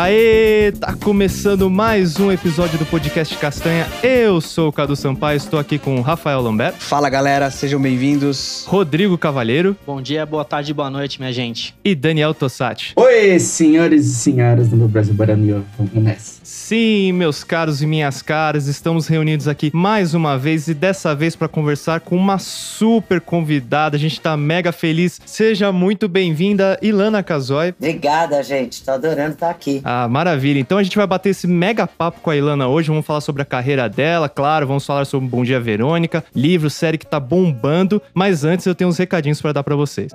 [0.00, 3.84] Aê, tá começando mais um episódio do podcast Castanha.
[4.00, 6.74] Eu sou o Cadu Sampaio, estou aqui com o Rafael Lambert.
[6.78, 8.64] Fala galera, sejam bem-vindos.
[8.68, 9.76] Rodrigo Cavalheiro.
[9.84, 11.74] Bom dia, boa tarde, boa noite, minha gente.
[11.84, 12.92] E Daniel Tossati.
[12.94, 15.66] Oi, senhores e senhoras do meu Brasil Baranio.
[15.76, 16.38] Vamos nessa.
[16.44, 21.34] Sim, meus caros e minhas caras, estamos reunidos aqui mais uma vez e dessa vez
[21.34, 23.96] para conversar com uma super convidada.
[23.96, 25.20] A gente tá mega feliz.
[25.26, 27.74] Seja muito bem-vinda, Ilana Casoy.
[27.76, 28.84] Obrigada, gente.
[28.84, 29.82] Tô adorando estar aqui.
[29.90, 30.60] Ah, maravilha.
[30.60, 32.90] Então a gente vai bater esse mega papo com a Ilana hoje.
[32.90, 34.66] Vamos falar sobre a carreira dela, claro.
[34.66, 38.02] Vamos falar sobre Bom Dia Verônica, livro, série que tá bombando.
[38.12, 40.12] Mas antes eu tenho uns recadinhos para dar para vocês.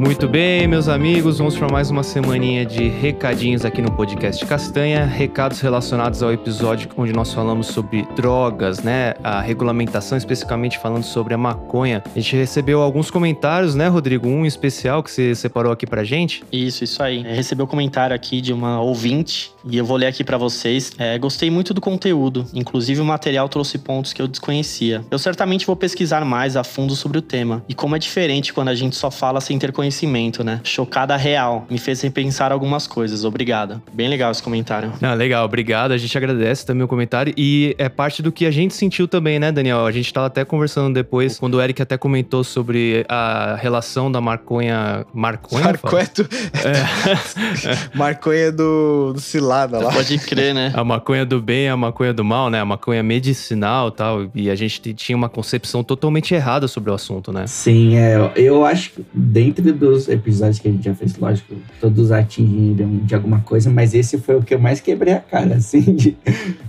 [0.00, 5.04] Muito bem, meus amigos, vamos para mais uma semaninha de recadinhos aqui no podcast Castanha.
[5.04, 9.12] Recados relacionados ao episódio onde nós falamos sobre drogas, né?
[9.22, 12.02] A regulamentação, especificamente falando sobre a maconha.
[12.16, 14.26] A gente recebeu alguns comentários, né, Rodrigo?
[14.26, 16.42] Um especial que você separou aqui pra gente.
[16.50, 17.22] Isso, isso aí.
[17.22, 20.92] Recebeu um comentário aqui de uma ouvinte e eu vou ler aqui para vocês.
[20.96, 25.04] É, gostei muito do conteúdo, inclusive o material trouxe pontos que eu desconhecia.
[25.10, 28.68] Eu certamente vou pesquisar mais a fundo sobre o tema e como é diferente quando
[28.68, 30.60] a gente só fala sem ter conhecimento conhecimento, né?
[30.62, 31.66] Chocada real.
[31.68, 33.24] Me fez repensar algumas coisas.
[33.24, 33.82] Obrigado.
[33.92, 34.92] Bem legal esse comentário.
[35.02, 35.92] Ah, legal, obrigado.
[35.92, 37.34] A gente agradece também o comentário.
[37.36, 39.84] E é parte do que a gente sentiu também, né, Daniel?
[39.84, 44.20] A gente tava até conversando depois, quando o Eric até comentou sobre a relação da
[44.20, 45.04] marconha.
[45.12, 45.64] Marconha?
[45.64, 46.28] Marcoeto.
[46.54, 47.88] É.
[47.96, 49.92] marconha do, do cilada lá.
[49.92, 50.72] Pode crer, né?
[50.74, 52.60] A maconha do bem, a maconha do mal, né?
[52.60, 54.30] A maconha medicinal e tal.
[54.34, 57.46] E a gente tinha uma concepção totalmente errada sobre o assunto, né?
[57.46, 58.30] Sim, é.
[58.36, 63.14] Eu acho que dentro dos episódios que a gente já fez, lógico, todos atingiram de
[63.14, 66.16] alguma coisa, mas esse foi o que eu mais quebrei a cara, assim, de,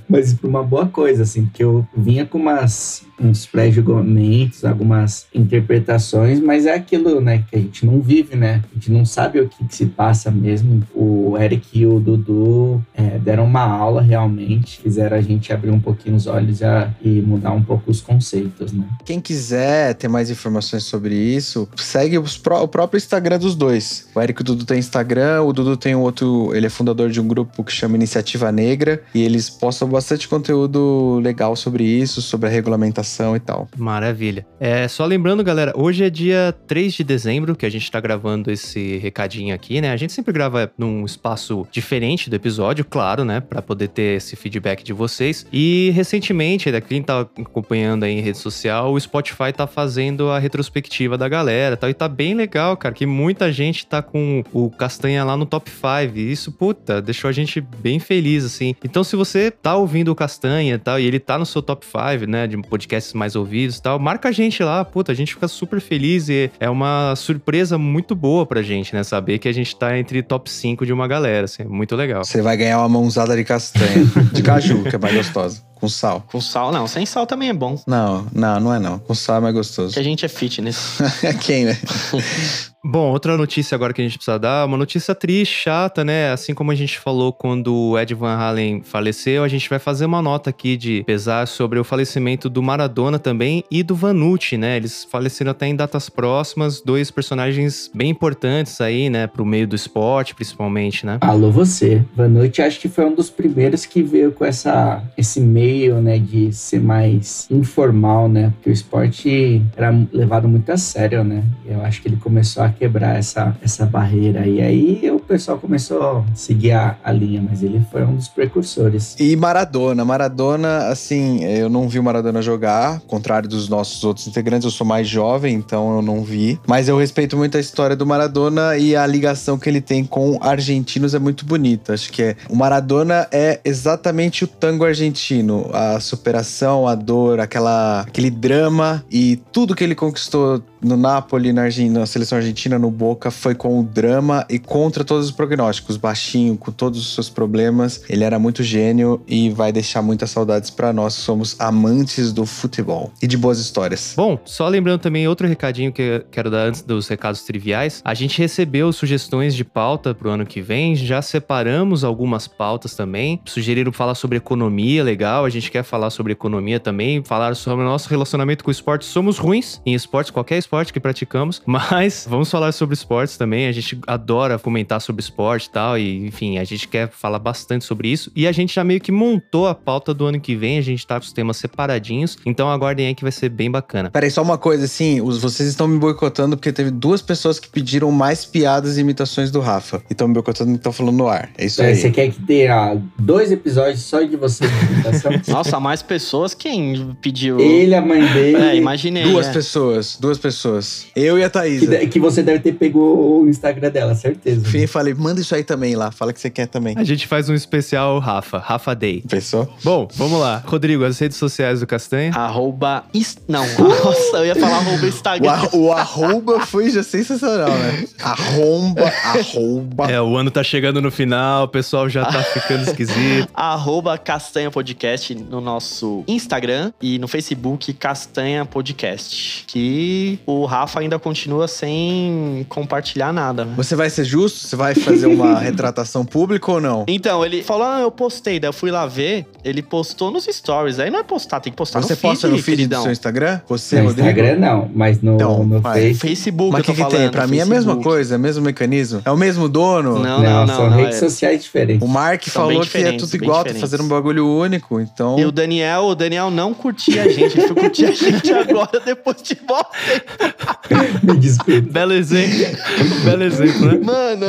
[0.08, 6.40] mas por uma boa coisa, assim, porque eu vinha com umas uns pré-julgamentos, algumas interpretações,
[6.40, 8.64] mas é aquilo, né, que a gente não vive, né?
[8.72, 10.82] A gente não sabe o que, que se passa mesmo.
[10.94, 15.80] O Eric e o Dudu é, deram uma aula realmente, fizeram a gente abrir um
[15.80, 18.86] pouquinho os olhos a, e mudar um pouco os conceitos, né?
[19.06, 22.24] Quem quiser ter mais informações sobre isso, segue o
[22.68, 24.08] próprio Instagram dos dois.
[24.14, 27.10] O Eric e o Dudu tem Instagram, o Dudu tem um outro, ele é fundador
[27.10, 32.22] de um grupo que chama Iniciativa Negra e eles postam bastante conteúdo legal sobre isso,
[32.22, 33.68] sobre a regulamentação e tal.
[33.78, 34.46] Maravilha.
[34.60, 38.52] É, só lembrando, galera, hoje é dia 3 de dezembro que a gente tá gravando
[38.52, 39.92] esse recadinho aqui, né?
[39.92, 43.40] A gente sempre grava num espaço diferente do episódio, claro, né?
[43.40, 45.46] Pra poder ter esse feedback de vocês.
[45.52, 51.18] E recentemente, quem tá acompanhando aí em rede social, o Spotify tá fazendo a retrospectiva
[51.18, 51.90] da galera tal.
[51.90, 55.70] E tá bem legal, cara, que muita gente tá com o Castanha lá no top
[55.70, 56.18] 5.
[56.18, 58.76] E isso, puta, deixou a gente bem feliz, assim.
[58.84, 61.86] Então, se você tá ouvindo o Castanha e tal, e ele tá no seu top
[61.86, 65.16] 5, né, de podcast podcasts mais ouvidos e tal, marca a gente lá, puta, a
[65.16, 69.04] gente fica super feliz e é uma surpresa muito boa pra gente, né?
[69.04, 72.24] Saber que a gente tá entre top 5 de uma galera, assim, é muito legal.
[72.24, 75.64] Você vai ganhar uma mãozada de castanha, de caju, que é mais gostosa.
[75.76, 76.24] Com sal.
[76.32, 76.86] Com sal, não.
[76.86, 77.82] Sem sal também é bom.
[77.88, 79.00] Não, não, não é não.
[79.00, 79.94] Com sal é mais gostoso.
[79.94, 81.00] Que a gente é fitness.
[81.42, 81.76] Quem, né?
[82.84, 86.32] Bom, outra notícia agora que a gente precisa dar, uma notícia triste, chata, né?
[86.32, 90.06] Assim como a gente falou quando o Ed Van Halen faleceu, a gente vai fazer
[90.06, 94.78] uma nota aqui de pesar sobre o falecimento do Maradona também e do Vanucci, né?
[94.78, 99.28] Eles faleceram até em datas próximas, dois personagens bem importantes aí, né?
[99.28, 101.20] Pro meio do esporte, principalmente, né?
[101.22, 102.04] Alô você.
[102.16, 106.18] Vanucci acho que foi um dos primeiros que veio com essa, esse meio, né?
[106.18, 108.52] De ser mais informal, né?
[108.56, 111.44] Porque o esporte era levado muito a sério, né?
[111.64, 114.48] Eu acho que ele começou a quebrar essa, essa barreira.
[114.48, 118.28] E aí o pessoal começou a seguir a, a linha, mas ele foi um dos
[118.28, 119.16] precursores.
[119.20, 120.04] E Maradona.
[120.06, 124.86] Maradona, assim, eu não vi o Maradona jogar, contrário dos nossos outros integrantes, eu sou
[124.86, 126.60] mais jovem, então eu não vi.
[126.68, 130.38] Mas eu respeito muito a história do Maradona e a ligação que ele tem com
[130.42, 131.94] argentinos é muito bonita.
[131.94, 135.70] Acho que é, o Maradona é exatamente o tango argentino.
[135.74, 141.64] A superação, a dor, aquela, aquele drama e tudo que ele conquistou no Napoli, na,
[141.92, 145.98] na seleção argentina, no Boca, foi com o drama e contra todos os prognósticos.
[145.98, 148.04] Baixinho, com todos os seus problemas.
[148.10, 152.46] Ele era muito gênio e vai deixar muitas saudades para nós que somos amantes do
[152.46, 154.14] futebol e de boas histórias.
[154.16, 158.02] Bom, só lembrando também outro recadinho que eu quero dar antes dos recados triviais.
[158.04, 163.42] A gente recebeu sugestões de pauta pro ano que vem, já separamos algumas pautas também.
[163.46, 165.46] Sugeriram falar sobre economia, legal.
[165.46, 169.06] A gente quer falar sobre economia também, falar sobre o nosso relacionamento com o esporte.
[169.06, 173.68] Somos ruins em esportes, qualquer esporte que praticamos, mas vamos falar sobre esportes também.
[173.68, 175.98] A gente adora comentar sobre esporte e tal.
[175.98, 178.32] E, enfim, a gente quer falar bastante sobre isso.
[178.36, 180.78] E a gente já meio que montou a pauta do ano que vem.
[180.78, 182.38] A gente tá com os temas separadinhos.
[182.46, 184.10] Então aguardem aí que vai ser bem bacana.
[184.12, 187.68] Peraí, só uma coisa, assim, os, vocês estão me boicotando porque teve duas pessoas que
[187.70, 190.02] pediram mais piadas e imitações do Rafa.
[190.10, 191.50] E estão me boicotando e estão falando no ar.
[191.58, 191.96] É isso É, aí.
[191.96, 195.32] Você quer que tenha dois episódios só de você de imitação?
[195.48, 197.60] Nossa, mais pessoas quem pediu.
[197.60, 198.58] Ele, a mãe dele.
[198.58, 199.24] É, imaginei.
[199.24, 199.54] Duas é.
[199.54, 201.08] pessoas, duas pessoas.
[201.16, 201.86] Eu e a Que, Thaísa.
[202.00, 204.66] de- que você deve ter pegou o Instagram dela, certeza.
[204.70, 206.12] Fui e falei, manda isso aí também lá.
[206.12, 206.96] Fala que você quer também.
[206.98, 209.24] A gente faz um especial Rafa, Rafa Day.
[209.30, 209.68] Pensou?
[209.84, 210.64] Bom, vamos lá.
[210.66, 212.32] Rodrigo, as redes sociais do Castanha.
[212.34, 213.04] Arroba.
[213.14, 215.52] is- Não, nossa, eu ia falar arroba O, Instagram.
[215.52, 218.06] ar- o arroba foi já sensacional, né?
[218.22, 220.12] Arromba, arroba.
[220.12, 223.48] É, o ano tá chegando no final, o pessoal já tá ficando esquisito.
[223.54, 229.64] Arroba Castanha Podcast no nosso Instagram e no Facebook Castanha Podcast.
[229.68, 232.31] Que o Rafa ainda continua sem
[232.70, 233.74] compartilhar nada, né?
[233.78, 234.60] Você vai ser justo?
[234.60, 237.06] Você vai fazer uma retratação pública ou não?
[237.08, 238.60] Então, ele falou, ah, eu postei.
[238.60, 241.00] Daí eu fui lá ver, ele postou nos stories.
[241.00, 243.00] Aí não é postar, tem que postar Você no feed, posta no feed queridão.
[243.00, 243.60] do seu Instagram?
[243.68, 244.28] Você, No Rodrigo?
[244.30, 246.02] Instagram não, mas no, Então, no vai.
[246.10, 246.20] Face.
[246.20, 247.30] Facebook, Mas o que, que tem?
[247.30, 248.04] Pra mim é a mesma Facebook.
[248.04, 249.22] coisa, é o mesmo mecanismo.
[249.26, 250.20] É o mesmo dono.
[250.20, 250.76] Não, não, não.
[250.76, 252.06] são não, redes é- sociais diferentes.
[252.08, 255.40] O Mark São falou que é tudo igual, tá fazendo um bagulho único, então.
[255.40, 257.58] E o Daniel, o Daniel não curtia a gente.
[257.58, 259.82] Ele foi curtir a gente agora, depois de mó
[261.24, 261.82] Me desculpa.
[261.92, 262.78] Belo exemplo.
[263.26, 264.00] Belo exemplo, né?
[264.04, 264.46] Mano,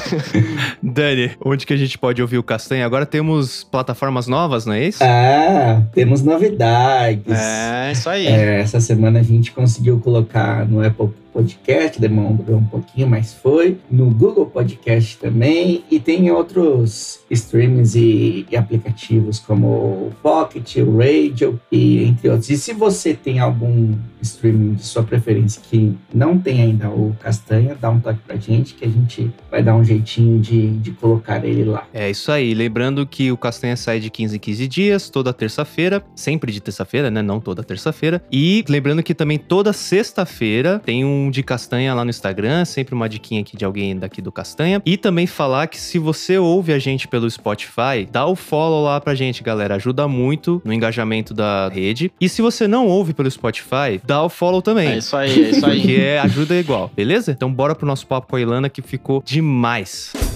[0.81, 2.85] Dani, onde que a gente pode ouvir o Castanha?
[2.85, 4.99] Agora temos plataformas novas, não é isso?
[5.03, 7.23] Ah, temos novidades.
[7.27, 8.27] É, isso aí.
[8.27, 13.77] É, essa semana a gente conseguiu colocar no Apple Podcast, demorou um pouquinho, mas foi.
[13.89, 15.83] No Google Podcast também.
[15.89, 22.49] E tem outros streams e, e aplicativos como o Pocket, o Radio e entre outros.
[22.49, 27.75] E se você tem algum streaming de sua preferência que não tem ainda o Castanha,
[27.79, 31.43] dá um toque pra gente que a gente vai dar um jeitinho de, de colocar
[31.43, 31.87] ele lá.
[31.93, 32.53] É isso aí.
[32.53, 36.03] Lembrando que o Castanha sai de 15 em 15 dias, toda terça-feira.
[36.15, 37.21] Sempre de terça-feira, né?
[37.21, 38.23] Não toda terça-feira.
[38.31, 42.65] E lembrando que também toda sexta-feira tem um de Castanha lá no Instagram.
[42.65, 44.81] Sempre uma diquinha aqui de alguém daqui do Castanha.
[44.85, 48.99] E também falar que se você ouve a gente pelo Spotify, dá o follow lá
[48.99, 49.75] pra gente, galera.
[49.75, 52.11] Ajuda muito no engajamento da rede.
[52.19, 54.89] E se você não ouve pelo Spotify, dá o follow também.
[54.89, 55.81] É isso aí, é isso aí.
[55.83, 57.31] Porque é, ajuda igual, beleza?
[57.31, 60.32] Então bora pro nosso papo com a Ilana que ficou demais.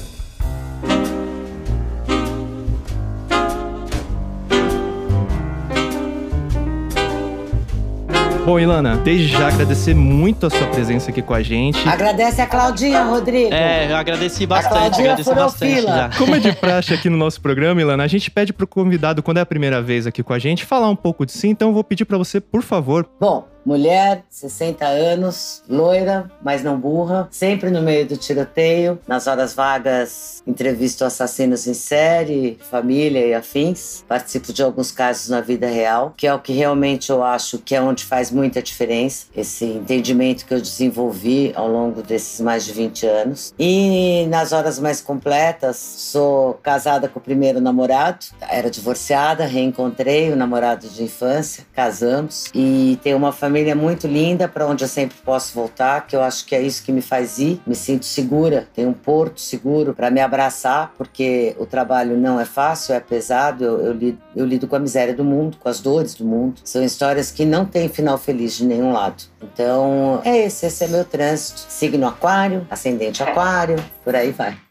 [8.48, 11.86] Bom, Ilana, desde já agradecer muito a sua presença aqui com a gente.
[11.86, 13.54] Agradece a Claudinha, Rodrigo.
[13.54, 15.88] É, eu agradeci A bastante, Claudinha agradeci bastante fila.
[15.90, 16.10] já.
[16.18, 19.40] Como é de praxe aqui no nosso programa, Ilana, a gente pede pro convidado, quando
[19.40, 21.50] é a primeira vez aqui com a gente, falar um pouco de si.
[21.50, 26.80] Então eu vou pedir pra você, por favor, Bom, mulher, 60 anos, loira, mas não
[26.80, 28.98] burra, sempre no meio do tiroteio.
[29.06, 34.06] Nas horas vagas, entrevisto assassinos em série, família e afins.
[34.08, 37.76] Participo de alguns casos na vida real, que é o que realmente eu acho que
[37.76, 39.26] é onde faz muita diferença.
[39.36, 43.54] Esse entendimento que eu desenvolvi ao longo desses mais de 20 anos.
[43.60, 50.38] E nas horas mais completas, sou casada com o primeiro namorado, era divorciada, reencontrei o
[50.38, 55.54] namorado de infância, casamos e tenho uma família muito linda para onde eu sempre posso
[55.54, 57.62] voltar, que eu acho que é isso que me faz ir.
[57.66, 62.46] Me sinto segura, tenho um porto seguro para me abraçar, porque o trabalho não é
[62.46, 63.64] fácil, é pesado.
[63.64, 66.62] Eu, eu, lido, eu lido com a miséria do mundo, com as dores do mundo.
[66.64, 69.24] São histórias que não têm final feliz de nenhum lado.
[69.42, 71.60] Então, é esse, esse é meu trânsito.
[71.70, 74.67] Signo aquário, ascendente aquário, por aí vai.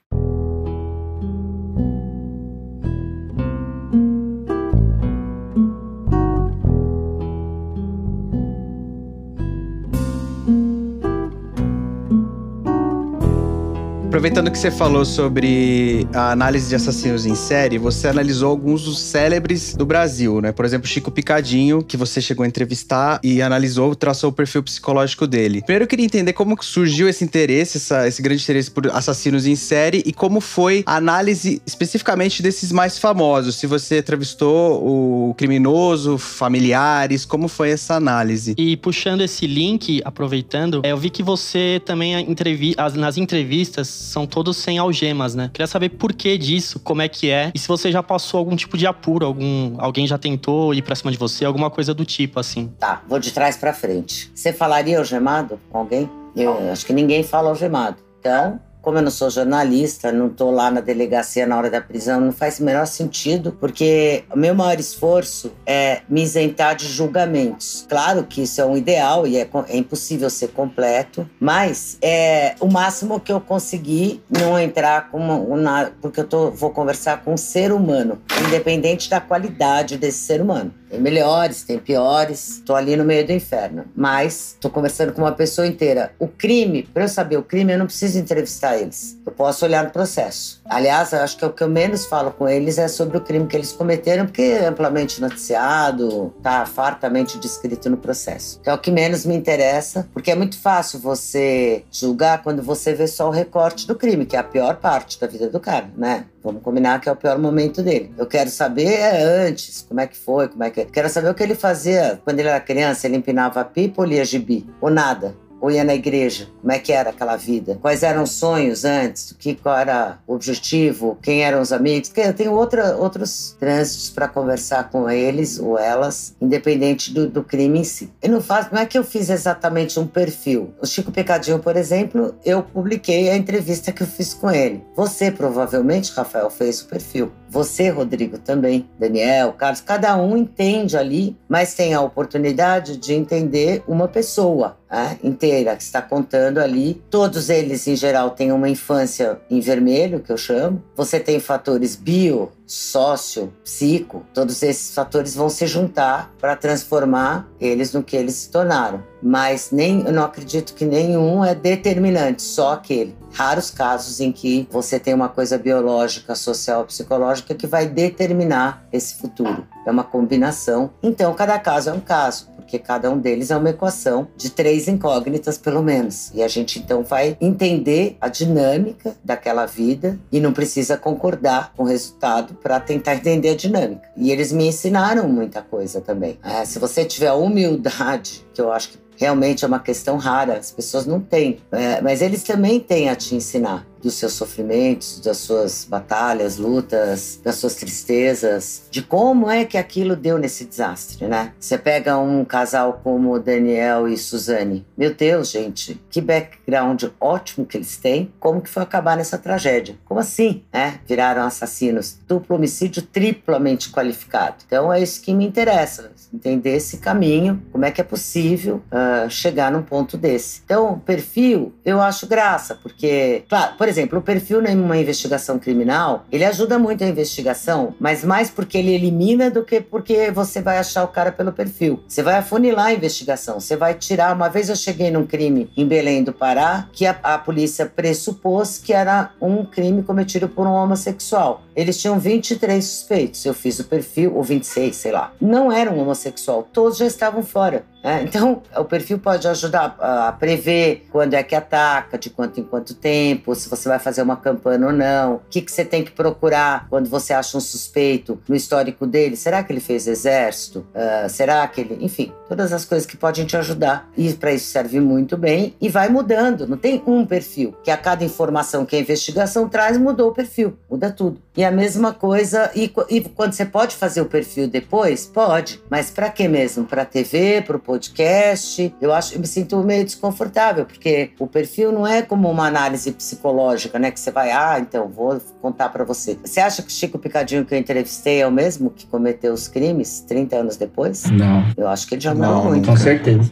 [14.27, 18.99] Aproveitando que você falou sobre a análise de assassinos em série, você analisou alguns dos
[18.99, 20.51] célebres do Brasil, né?
[20.51, 25.29] Por exemplo, Chico Picadinho, que você chegou a entrevistar e analisou, traçou o perfil psicológico
[25.29, 25.61] dele.
[25.63, 29.55] Primeiro eu queria entender como surgiu esse interesse, essa- esse grande interesse por assassinos em
[29.55, 33.55] série e como foi a análise especificamente desses mais famosos.
[33.55, 34.83] Se você entrevistou
[35.31, 38.57] o criminoso, familiares, como foi essa análise?
[38.59, 44.16] E puxando esse link, aproveitando, é, eu vi que você também entrevi as- nas entrevistas
[44.17, 45.51] são todos sem algemas, né?
[45.53, 48.57] Queria saber por que disso, como é que é, e se você já passou algum
[48.57, 52.03] tipo de apuro, algum alguém já tentou ir pra cima de você, alguma coisa do
[52.03, 52.73] tipo assim.
[52.79, 54.31] Tá, vou de trás pra frente.
[54.35, 56.09] Você falaria algemado com alguém?
[56.35, 57.99] Eu acho que ninguém fala algemado.
[58.19, 62.21] Então, como eu não sou jornalista, não estou lá na delegacia na hora da prisão,
[62.21, 67.85] não faz o menor sentido, porque o meu maior esforço é me isentar de julgamentos.
[67.89, 72.71] Claro que isso é um ideal e é, é impossível ser completo, mas é o
[72.71, 77.37] máximo que eu consegui não entrar como uma, porque eu tô, vou conversar com um
[77.37, 80.73] ser humano, independente da qualidade desse ser humano.
[80.89, 82.63] Tem melhores, tem piores.
[82.65, 83.85] Tô ali no meio do inferno.
[83.95, 86.13] Mas tô conversando com uma pessoa inteira.
[86.19, 89.19] O crime, para eu saber o crime, eu não preciso entrevistar eles.
[89.25, 90.61] Eu posso olhar no processo.
[90.65, 93.57] Aliás, acho que o que eu menos falo com eles é sobre o crime que
[93.57, 98.61] eles cometeram, porque é amplamente noticiado, tá fartamente descrito no processo.
[98.65, 103.07] É o que menos me interessa, porque é muito fácil você julgar quando você vê
[103.07, 106.27] só o recorte do crime, que é a pior parte da vida do cara, né?
[106.47, 108.13] Vamos combinar que é o pior momento dele.
[108.17, 110.85] Eu quero saber é antes, como é que foi, como é que.
[110.85, 113.07] Quero saber o que ele fazia quando ele era criança.
[113.07, 114.65] Ele empinava pipa ou lia gibi?
[114.81, 115.35] Ou nada?
[115.61, 116.49] Ou ia na igreja?
[116.61, 117.79] Como é que era aquela vida?
[117.81, 119.35] Quais eram os sonhos antes?
[119.39, 121.19] Que qual era o objetivo?
[121.23, 122.11] Quem eram os amigos?
[122.17, 127.81] Eu tenho outra, outros trânsitos para conversar com eles ou elas, independente do, do, crime
[127.81, 128.13] em si.
[128.21, 130.75] Eu não faço, não é que eu fiz exatamente um perfil.
[130.81, 134.83] O Chico Pecadinho, por exemplo, eu publiquei a entrevista que eu fiz com ele.
[134.95, 137.33] Você provavelmente, Rafael, fez o perfil.
[137.49, 138.89] Você, Rodrigo, também.
[138.99, 145.19] Daniel, Carlos, cada um entende ali, mas tem a oportunidade de entender uma pessoa né,
[145.23, 147.03] inteira que está contando ali.
[147.11, 150.83] Todos eles, em geral, têm uma infância em vermelho, que eu chamo.
[150.95, 157.93] Você tem fatores bio, sócio, psico, todos esses fatores vão se juntar para transformar eles
[157.93, 159.03] no que eles se tornaram.
[159.23, 163.17] Mas nem, eu não acredito que nenhum é determinante, só aquele.
[163.33, 169.17] Raros casos em que você tem uma coisa biológica, social, psicológica que vai determinar esse
[169.17, 169.67] futuro.
[169.87, 170.91] É uma combinação.
[171.03, 174.89] Então, cada caso é um caso porque cada um deles é uma equação de três
[174.89, 176.33] incógnitas, pelo menos.
[176.35, 181.85] E a gente então vai entender a dinâmica daquela vida e não precisa concordar com
[181.85, 184.11] o resultado para tentar entender a dinâmica.
[184.17, 186.39] E eles me ensinaram muita coisa também.
[186.43, 190.71] É, se você tiver humildade, que eu acho que realmente é uma questão rara, as
[190.71, 195.39] pessoas não têm, é, mas eles também têm a te ensinar dos seus sofrimentos, das
[195.39, 201.53] suas batalhas, lutas, das suas tristezas, de como é que aquilo deu nesse desastre, né?
[201.59, 207.77] Você pega um casal como Daniel e Suzane, meu Deus, gente, que background ótimo que
[207.77, 209.97] eles têm, como que foi acabar nessa tragédia?
[210.05, 211.01] Como assim, né?
[211.07, 214.57] Viraram assassinos, duplo homicídio triplamente qualificado.
[214.67, 219.29] Então é isso que me interessa, entender esse caminho, como é que é possível uh,
[219.29, 220.61] chegar num ponto desse.
[220.65, 226.25] Então, o perfil, eu acho graça, porque, claro, por exemplo, o perfil numa investigação criminal,
[226.31, 230.79] ele ajuda muito a investigação, mas mais porque ele elimina do que porque você vai
[230.79, 232.01] achar o cara pelo perfil.
[232.07, 234.35] Você vai afunilar a investigação, você vai tirar.
[234.35, 238.79] Uma vez eu cheguei num crime em Belém do Pará que a, a polícia pressupôs
[238.79, 241.66] que era um crime cometido por um homossexual.
[241.77, 243.45] Eles tinham 23 suspeitos.
[243.45, 245.33] Eu fiz o perfil, ou 26, sei lá.
[245.39, 247.85] Não era um homossexual, todos já estavam fora.
[248.07, 252.63] É, então, o perfil pode ajudar a prever quando é que ataca, de quanto em
[252.63, 256.05] quanto tempo, se você vai fazer uma campanha ou não, o que, que você tem
[256.05, 259.35] que procurar quando você acha um suspeito no histórico dele.
[259.35, 260.87] Será que ele fez exército?
[260.95, 261.99] Uh, será que ele.
[262.01, 264.09] Enfim, todas as coisas que podem te ajudar.
[264.17, 266.65] E para isso serve muito bem e vai mudando.
[266.65, 270.79] Não tem um perfil, que a cada informação que a investigação traz mudou o perfil,
[270.89, 271.41] muda tudo.
[271.57, 275.27] E a mesma coisa, e, e quando você pode fazer o perfil depois?
[275.27, 276.85] Pode, mas para que mesmo?
[276.85, 278.95] Para TV, para o podcast.
[279.01, 283.11] Eu acho, eu me sinto meio desconfortável, porque o perfil não é como uma análise
[283.13, 284.11] psicológica, né?
[284.11, 286.39] Que você vai, ah, então vou contar para você.
[286.45, 289.67] Você acha que o Chico Picadinho que eu entrevistei é o mesmo que cometeu os
[289.69, 291.25] crimes 30 anos depois?
[291.31, 291.65] Não.
[291.77, 292.89] Eu acho que ele já morreu muito.
[292.89, 293.51] Com certeza.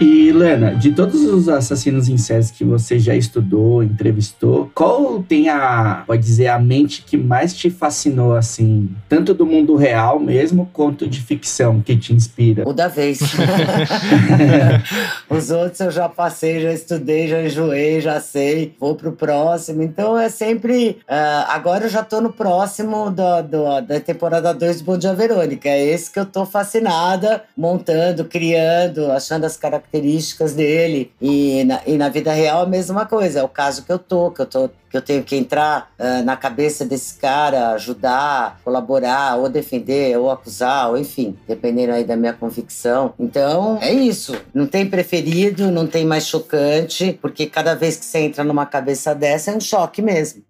[0.00, 5.50] E, Lena, de todos os assassinos em série que você já estudou, entrevistou, qual tem
[5.50, 10.70] a, pode dizer, a mente que mais te fascinou, assim, tanto do mundo real mesmo,
[10.72, 12.66] quanto de ficção, que te inspira?
[12.66, 13.20] O da vez.
[15.30, 19.82] os outros eu já passei, já estudei, já enjoei, já sei, vou pro próximo.
[19.82, 21.00] Então é sempre.
[21.02, 25.14] Uh, agora eu já tô no próximo do, do, da temporada 2 do Bom Dia
[25.14, 25.68] Verônica.
[25.68, 31.12] É esse que eu tô fascinada, montando, criando, achando as características dele.
[31.20, 33.40] E na, e na vida real a mesma coisa.
[33.40, 36.24] É o caso que eu tô, que eu tô que eu tenho que entrar uh,
[36.24, 42.16] na cabeça desse cara, ajudar, colaborar, ou defender, ou acusar, ou enfim, dependendo aí da
[42.16, 43.14] minha convicção.
[43.18, 44.36] Então, é isso.
[44.52, 44.90] Não tem
[45.70, 49.60] não tem mais chocante, porque cada vez que você entra numa cabeça dessa é um
[49.60, 50.42] choque mesmo.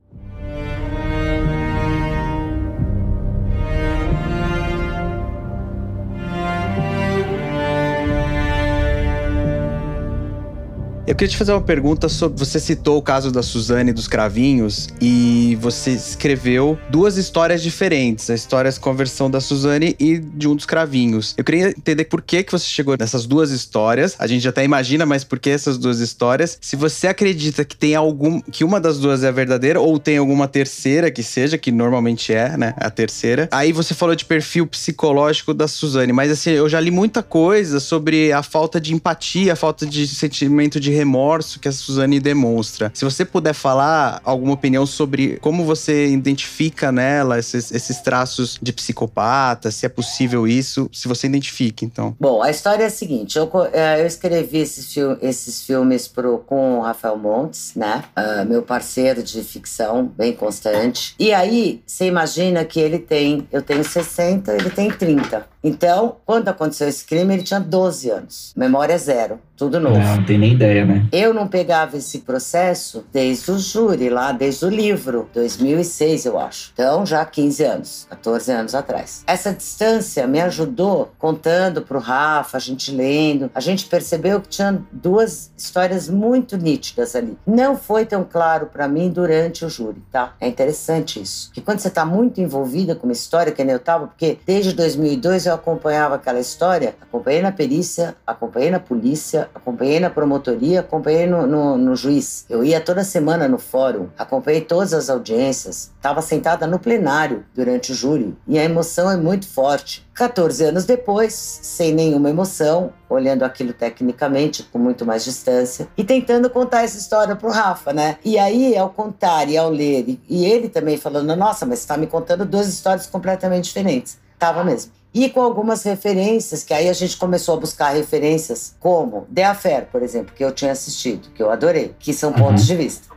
[11.10, 12.38] Eu queria te fazer uma pergunta sobre.
[12.38, 18.34] Você citou o caso da Suzane dos Cravinhos e você escreveu duas histórias diferentes: a
[18.36, 21.34] história com a versão da Suzane e de um dos Cravinhos.
[21.36, 24.14] Eu queria entender por que, que você chegou nessas duas histórias.
[24.20, 26.56] A gente até imagina, mas por que essas duas histórias?
[26.60, 28.40] Se você acredita que tem algum.
[28.40, 32.56] que uma das duas é verdadeira ou tem alguma terceira que seja, que normalmente é,
[32.56, 32.72] né?
[32.76, 33.48] A terceira.
[33.50, 37.80] Aí você falou de perfil psicológico da Suzane, mas assim, eu já li muita coisa
[37.80, 42.90] sobre a falta de empatia, a falta de sentimento de remorso que a Suzane demonstra.
[42.94, 48.72] Se você puder falar alguma opinião sobre como você identifica nela esses, esses traços de
[48.72, 52.14] psicopata, se é possível isso, se você identifica, então.
[52.20, 56.38] Bom, a história é a seguinte: eu, é, eu escrevi esses, fil esses filmes pro,
[56.38, 58.04] com o Rafael Montes, né?
[58.16, 61.14] Uh, meu parceiro de ficção, bem constante.
[61.18, 65.49] E aí, você imagina que ele tem, eu tenho 60, ele tem 30.
[65.62, 68.52] Então, quando aconteceu esse crime, ele tinha 12 anos.
[68.56, 69.38] Memória zero.
[69.56, 69.98] Tudo novo.
[69.98, 71.06] Não, não tem nem ideia, né?
[71.12, 76.70] Eu não pegava esse processo desde o júri, lá desde o livro, 2006, eu acho.
[76.72, 79.22] Então, já 15 anos, 14 anos atrás.
[79.26, 83.50] Essa distância me ajudou contando pro Rafa, a gente lendo.
[83.54, 87.36] A gente percebeu que tinha duas histórias muito nítidas ali.
[87.46, 90.32] Não foi tão claro para mim durante o júri, tá?
[90.40, 91.50] É interessante isso.
[91.52, 94.72] Que quando você tá muito envolvida com uma história, que nem eu tava, porque desde
[94.72, 101.26] 2002 eu acompanhava aquela história, acompanhei na perícia, acompanhei na polícia, acompanhei na promotoria, acompanhei
[101.26, 102.44] no, no, no, juiz.
[102.48, 107.92] Eu ia toda semana no fórum, acompanhei todas as audiências, estava sentada no plenário durante
[107.92, 110.08] o júri e a emoção é muito forte.
[110.20, 116.50] 14 anos depois, sem nenhuma emoção, olhando aquilo tecnicamente, com muito mais distância, e tentando
[116.50, 118.18] contar essa história pro Rafa, né?
[118.22, 121.96] E aí, ao contar e ao ler, e ele também falando, nossa, mas você tá
[121.96, 124.18] me contando duas histórias completamente diferentes.
[124.38, 129.26] Tava mesmo e com algumas referências, que aí a gente começou a buscar referências como
[129.34, 132.68] The Affair, por exemplo, que eu tinha assistido, que eu adorei, que são pontos uhum.
[132.68, 133.08] de vista.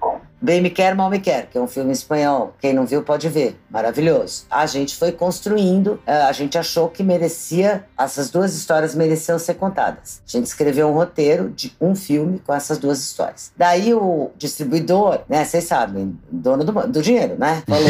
[0.43, 2.53] Bem Me Quer, Mal Me Quer, que é um filme espanhol.
[2.59, 3.57] Quem não viu pode ver.
[3.69, 4.45] Maravilhoso.
[4.51, 9.53] A gente foi construindo, eh, a gente achou que merecia, essas duas histórias mereciam ser
[9.53, 10.21] contadas.
[10.27, 13.53] A gente escreveu um roteiro de um filme com essas duas histórias.
[13.55, 17.63] Daí o distribuidor, né, vocês sabem, dono do, do dinheiro, né?
[17.65, 17.87] Falou: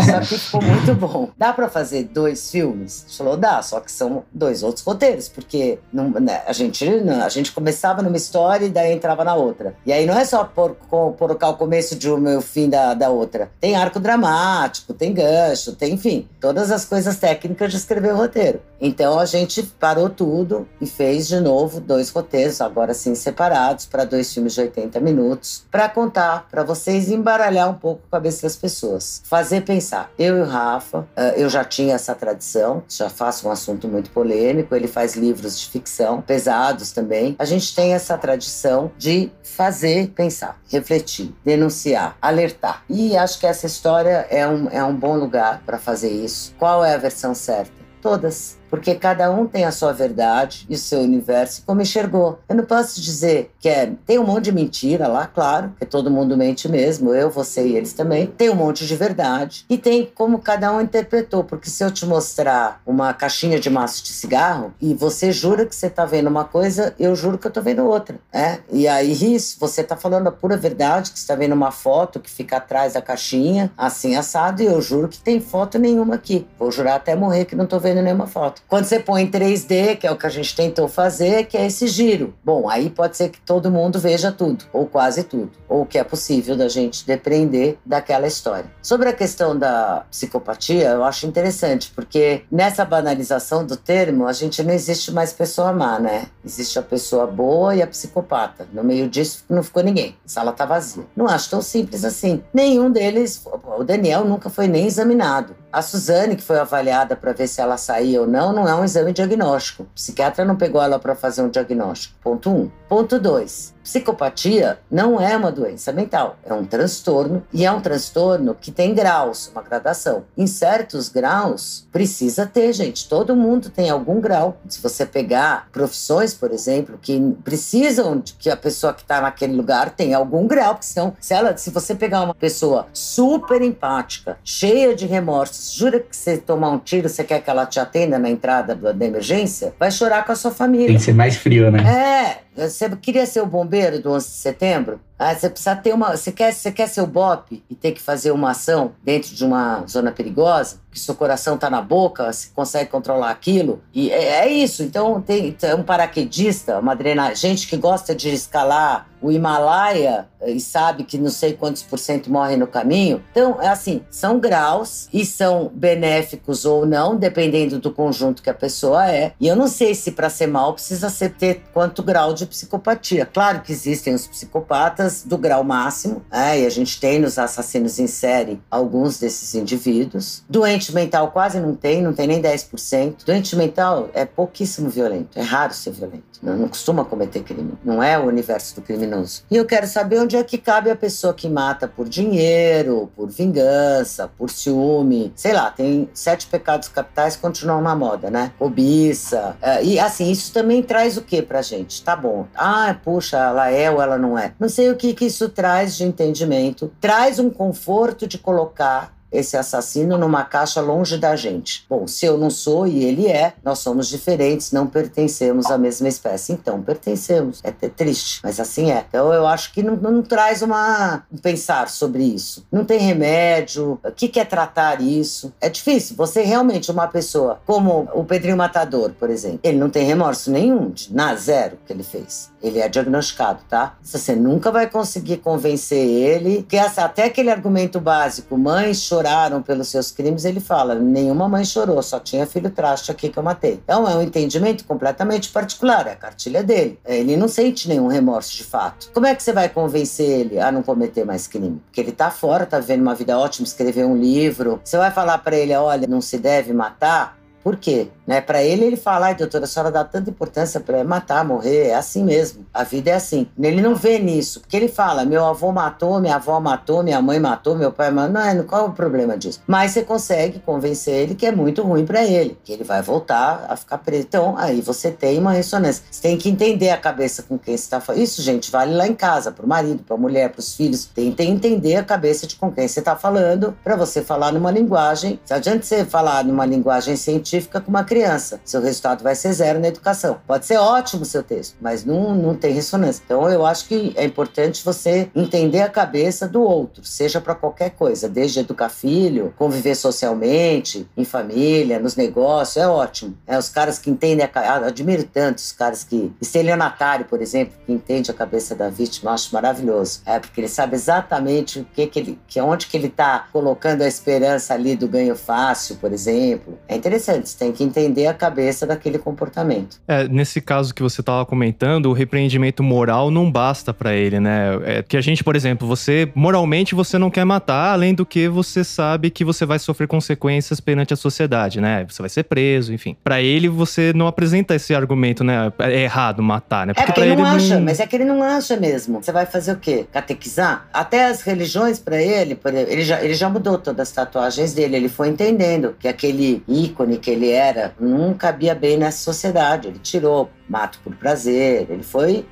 [0.00, 1.28] Isso aqui ficou muito bom.
[1.36, 3.04] Dá para fazer dois filmes?
[3.04, 6.82] A gente falou: dá, só que são dois outros roteiros, porque não, né, a, gente,
[7.22, 9.74] a gente começava numa história e daí entrava na outra.
[9.84, 12.68] E aí não é só por, por, colocar o começo de uma e o fim
[12.68, 13.50] da, da outra.
[13.60, 18.60] Tem arco dramático, tem gancho, tem, enfim, todas as coisas técnicas de escrever o roteiro.
[18.80, 24.04] Então a gente parou tudo e fez de novo dois roteiros, agora sim separados, para
[24.04, 28.54] dois filmes de 80 minutos, para contar, para vocês embaralhar um pouco a cabeça das
[28.54, 29.22] pessoas.
[29.24, 30.12] Fazer pensar.
[30.16, 34.10] Eu e o Rafa, eh, eu já tinha essa tradição, já faço um assunto muito
[34.10, 37.34] polêmico, ele faz livros de ficção, pesados também.
[37.38, 42.84] A gente tem essa tradição de fazer pensar, refletir, denunciar denunciar, alertar.
[42.88, 46.54] E acho que essa história é um, é um bom lugar para fazer isso.
[46.58, 47.72] Qual é a versão certa?
[48.02, 52.40] Todas porque cada um tem a sua verdade e o seu universo como enxergou.
[52.48, 56.10] Eu não posso dizer que é, tem um monte de mentira lá, claro, que todo
[56.10, 58.26] mundo mente mesmo, eu, você e eles também.
[58.26, 62.04] Tem um monte de verdade e tem como cada um interpretou, porque se eu te
[62.04, 66.44] mostrar uma caixinha de maço de cigarro e você jura que você está vendo uma
[66.44, 68.58] coisa, eu juro que eu estou vendo outra, é?
[68.72, 72.28] E aí isso, você está falando a pura verdade, que está vendo uma foto que
[72.28, 76.44] fica atrás da caixinha, assim assado, e eu juro que tem foto nenhuma aqui.
[76.58, 78.63] Vou jurar até morrer que não estou vendo nenhuma foto.
[78.68, 81.66] Quando você põe em 3D, que é o que a gente tentou fazer, que é
[81.66, 82.34] esse giro.
[82.44, 86.04] Bom, aí pode ser que todo mundo veja tudo, ou quase tudo, ou que é
[86.04, 88.66] possível da gente depreender daquela história.
[88.82, 94.62] Sobre a questão da psicopatia, eu acho interessante, porque nessa banalização do termo, a gente
[94.62, 96.26] não existe mais pessoa má, né?
[96.44, 98.66] Existe a pessoa boa e a psicopata.
[98.72, 100.16] No meio disso não ficou ninguém.
[100.24, 101.04] A sala tá vazia.
[101.14, 102.42] Não acho tão simples assim.
[102.52, 103.44] Nenhum deles,
[103.78, 105.54] o Daniel nunca foi nem examinado.
[105.74, 108.84] A Suzane, que foi avaliada para ver se ela saía ou não, não é um
[108.84, 109.82] exame diagnóstico.
[109.82, 112.14] O psiquiatra não pegou ela para fazer um diagnóstico.
[112.22, 112.70] Ponto um.
[112.94, 113.74] Ponto dois.
[113.82, 118.94] Psicopatia não é uma doença mental, é um transtorno e é um transtorno que tem
[118.94, 120.24] graus, uma gradação.
[120.38, 123.06] Em certos graus, precisa ter, gente.
[123.06, 124.56] Todo mundo tem algum grau.
[124.68, 129.52] Se você pegar profissões, por exemplo, que precisam de que a pessoa que está naquele
[129.54, 134.38] lugar tenha algum grau, porque senão, se, ela, se você pegar uma pessoa super empática,
[134.42, 138.18] cheia de remorsos, jura que você tomar um tiro, você quer que ela te atenda
[138.18, 140.86] na entrada da emergência, vai chorar com a sua família.
[140.86, 141.80] Tem que ser mais frio, né?
[141.82, 145.00] É, você queria ser o bombeiro do 11 de setembro?
[145.18, 146.16] Ah, você precisa ter uma.
[146.16, 149.44] Você quer, você quer ser o BOP e ter que fazer uma ação dentro de
[149.44, 150.80] uma zona perigosa?
[150.90, 153.82] Que seu coração tá na boca, você consegue controlar aquilo?
[153.92, 154.82] E é, é isso.
[154.82, 160.50] Então, tem, tem um paraquedista, uma drenagem, gente que gosta de escalar o Himalaia eh,
[160.50, 163.24] e sabe que não sei quantos por cento morrem no caminho.
[163.30, 168.54] Então, é assim, são graus e são benéficos ou não, dependendo do conjunto que a
[168.54, 169.32] pessoa é.
[169.40, 173.24] E eu não sei se para ser mal precisa ser, ter quanto grau de psicopatia.
[173.24, 177.98] Claro que existem os psicopatas do grau máximo, é, e a gente tem nos assassinos
[177.98, 180.42] em série alguns desses indivíduos.
[180.48, 183.24] Doente mental quase não tem, não tem nem 10%.
[183.24, 186.34] Doente mental é pouquíssimo violento, é raro ser violento.
[186.44, 187.72] Não, não costuma cometer crime.
[187.82, 189.42] Não é o universo do criminoso.
[189.50, 193.30] E eu quero saber onde é que cabe a pessoa que mata por dinheiro, por
[193.30, 195.32] vingança, por ciúme.
[195.34, 198.52] Sei lá, tem sete pecados capitais que continuam na moda, né?
[198.58, 199.56] Cobiça.
[199.62, 202.02] É, e assim, isso também traz o que pra gente?
[202.02, 202.46] Tá bom.
[202.54, 204.52] Ah, puxa, ela é ou ela não é.
[204.60, 206.90] Não sei o que, que isso traz de entendimento.
[207.00, 211.84] Traz um conforto de colocar esse assassino numa caixa longe da gente.
[211.90, 216.08] Bom, se eu não sou e ele é, nós somos diferentes, não pertencemos à mesma
[216.08, 216.52] espécie.
[216.52, 217.60] Então, pertencemos.
[217.64, 219.04] É triste, mas assim é.
[219.08, 222.64] Então, eu acho que não, não traz uma um pensar sobre isso.
[222.70, 223.98] Não tem remédio.
[224.04, 225.52] O que, que é tratar isso?
[225.60, 226.14] É difícil.
[226.16, 230.90] Você realmente, uma pessoa como o Pedrinho Matador, por exemplo, ele não tem remorso nenhum,
[230.90, 232.52] de, na zero que ele fez.
[232.64, 233.96] Ele é diagnosticado, tá?
[234.02, 239.88] Você nunca vai conseguir convencer ele, que até aquele argumento básico, mãe chorar choraram pelos
[239.88, 243.80] seus crimes, ele fala: nenhuma mãe chorou, só tinha filho traste aqui que eu matei.
[243.82, 246.98] Então é um entendimento completamente particular, é a cartilha dele.
[247.04, 249.10] Ele não sente nenhum remorso de fato.
[249.12, 251.80] Como é que você vai convencer ele a não cometer mais crime?
[251.86, 254.80] Porque ele tá fora, tá vivendo uma vida ótima, escreveu um livro.
[254.84, 257.38] Você vai falar para ele: olha, não se deve matar?
[257.64, 258.08] Por quê?
[258.26, 258.42] Né?
[258.42, 261.94] Para ele, ele fala, ai, doutora, a senhora dá tanta importância para matar, morrer, é
[261.94, 262.66] assim mesmo.
[262.72, 263.46] A vida é assim.
[263.58, 267.40] Ele não vê nisso, porque ele fala, meu avô matou, minha avó matou, minha mãe
[267.40, 268.34] matou, meu pai matou.
[268.34, 269.62] Não, é, qual é o problema disso?
[269.66, 273.64] Mas você consegue convencer ele que é muito ruim para ele, que ele vai voltar
[273.66, 274.26] a ficar preso.
[274.28, 276.04] Então, aí você tem uma ressonância.
[276.10, 278.22] Você tem que entender a cabeça com quem você está falando.
[278.22, 281.06] Isso, gente, vale lá em casa, para o marido, para a mulher, para os filhos.
[281.06, 285.40] Tenta entender a cabeça de com quem você está falando, para você falar numa linguagem.
[285.46, 288.60] Se adianta você falar numa linguagem científica, científica com uma criança.
[288.64, 290.38] Seu resultado vai ser zero na educação.
[290.46, 293.22] Pode ser ótimo o seu texto, mas não, não tem ressonância.
[293.24, 297.90] Então eu acho que é importante você entender a cabeça do outro, seja para qualquer
[297.90, 303.36] coisa, desde educar filho, conviver socialmente, em família, nos negócios, é ótimo.
[303.46, 306.32] É os caras que entendem, a, admiro tanto os caras que.
[306.40, 310.20] Estelionatário, por exemplo, que entende a cabeça da vítima, eu acho maravilhoso.
[310.26, 314.02] É porque ele sabe exatamente o que, que ele, que onde que ele está colocando
[314.02, 316.78] a esperança ali do ganho fácil, por exemplo.
[316.88, 320.00] É interessante antes, tem que entender a cabeça daquele comportamento.
[320.08, 324.78] É, nesse caso que você estava comentando, o repreendimento moral não basta para ele, né?
[324.84, 328.48] É que a gente, por exemplo, você moralmente você não quer matar, além do que
[328.48, 332.06] você sabe que você vai sofrer consequências perante a sociedade, né?
[332.08, 333.16] Você vai ser preso, enfim.
[333.22, 335.72] Para ele você não apresenta esse argumento, né?
[335.78, 336.94] É errado matar, né?
[336.94, 337.84] Porque é porque ele não acha, não...
[337.84, 339.22] mas é que ele não acha mesmo.
[339.22, 340.06] Você vai fazer o quê?
[340.10, 340.88] Catequizar?
[340.92, 345.08] Até as religiões para ele, ele já, ele já mudou todas as tatuagens dele, ele
[345.08, 349.88] foi entendendo que aquele ícone que ele era não cabia bem nessa sociedade.
[349.88, 351.86] Ele tirou mato por prazer.
[351.90, 352.46] Ele foi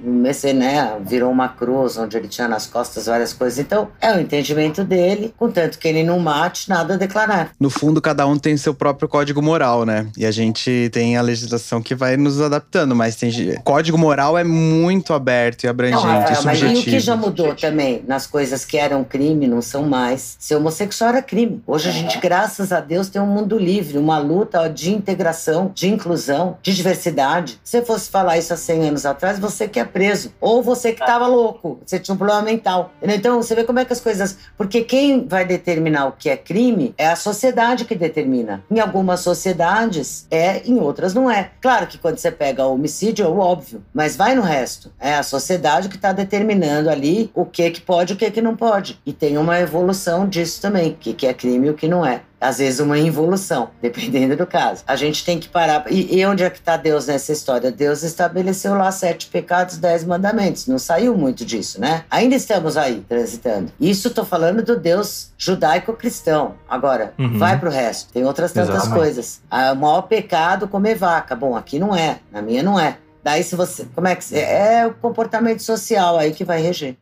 [0.54, 3.58] né, virou uma cruz onde ele tinha nas costas várias coisas.
[3.58, 7.50] Então, é o entendimento dele, contanto que ele não mate, nada a declarar.
[7.58, 10.06] No fundo, cada um tem seu próprio código moral, né?
[10.16, 13.32] E a gente tem a legislação que vai nos adaptando, mas tem
[13.64, 17.16] código moral é muito aberto e abrangente não, é, e Mas e o que já
[17.16, 20.36] mudou também nas coisas que eram crime não são mais.
[20.38, 21.62] Ser homossexual era crime.
[21.66, 25.88] Hoje a gente, graças a Deus, tem um mundo livre, uma luta de integração, de
[25.88, 27.60] inclusão, de diversidade.
[27.62, 30.32] Se fosse fosse falar isso há 100 anos atrás, você que é preso.
[30.40, 32.92] Ou você que estava louco, você tinha um problema mental.
[33.02, 34.38] Então, você vê como é que as coisas.
[34.56, 38.64] Porque quem vai determinar o que é crime é a sociedade que determina.
[38.70, 41.50] Em algumas sociedades é, em outras não é.
[41.60, 44.90] Claro que quando você pega o homicídio é o óbvio, mas vai no resto.
[44.98, 48.42] É a sociedade que está determinando ali o que, que pode e o que, que
[48.42, 48.98] não pode.
[49.04, 52.04] E tem uma evolução disso também, o que, que é crime e o que não
[52.04, 54.82] é às vezes uma involução, dependendo do caso.
[54.86, 55.84] A gente tem que parar.
[55.90, 57.70] E, e onde é que está Deus nessa história?
[57.70, 60.66] Deus estabeleceu lá sete pecados, dez mandamentos.
[60.66, 62.04] Não saiu muito disso, né?
[62.10, 63.72] Ainda estamos aí transitando.
[63.80, 66.54] Isso estou falando do Deus judaico-cristão.
[66.68, 67.38] Agora, uhum.
[67.38, 68.12] vai pro resto.
[68.12, 68.98] Tem outras tantas Exatamente.
[68.98, 69.40] coisas.
[69.50, 71.36] Ah, o maior pecado comer vaca.
[71.36, 72.18] Bom, aqui não é.
[72.30, 72.98] Na minha não é.
[73.22, 76.96] Daí se você, como é que é o comportamento social aí que vai reger.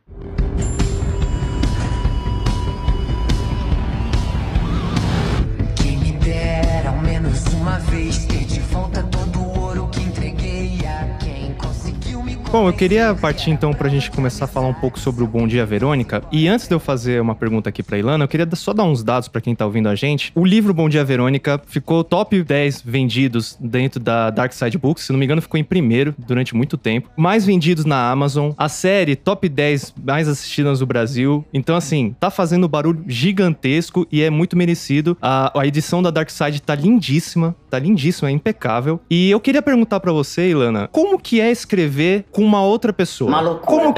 [7.89, 9.01] Vez ter de volta
[12.51, 15.47] Bom, eu queria partir então pra gente começar a falar um pouco sobre o Bom
[15.47, 16.21] Dia Verônica.
[16.33, 19.01] E antes de eu fazer uma pergunta aqui pra Ilana, eu queria só dar uns
[19.01, 20.33] dados pra quem tá ouvindo a gente.
[20.35, 25.13] O livro Bom Dia Verônica ficou top 10 vendidos dentro da Dark Side Books, se
[25.13, 27.09] não me engano, ficou em primeiro durante muito tempo.
[27.15, 28.51] Mais vendidos na Amazon.
[28.57, 31.45] A série top 10 mais assistidas do Brasil.
[31.53, 35.17] Então, assim, tá fazendo barulho gigantesco e é muito merecido.
[35.21, 38.99] A, a edição da Dark Side tá lindíssima, tá lindíssima, é impecável.
[39.09, 43.29] E eu queria perguntar pra você, Ilana, como que é escrever com uma outra pessoa?
[43.29, 43.83] Uma loucura.
[43.83, 43.93] Como,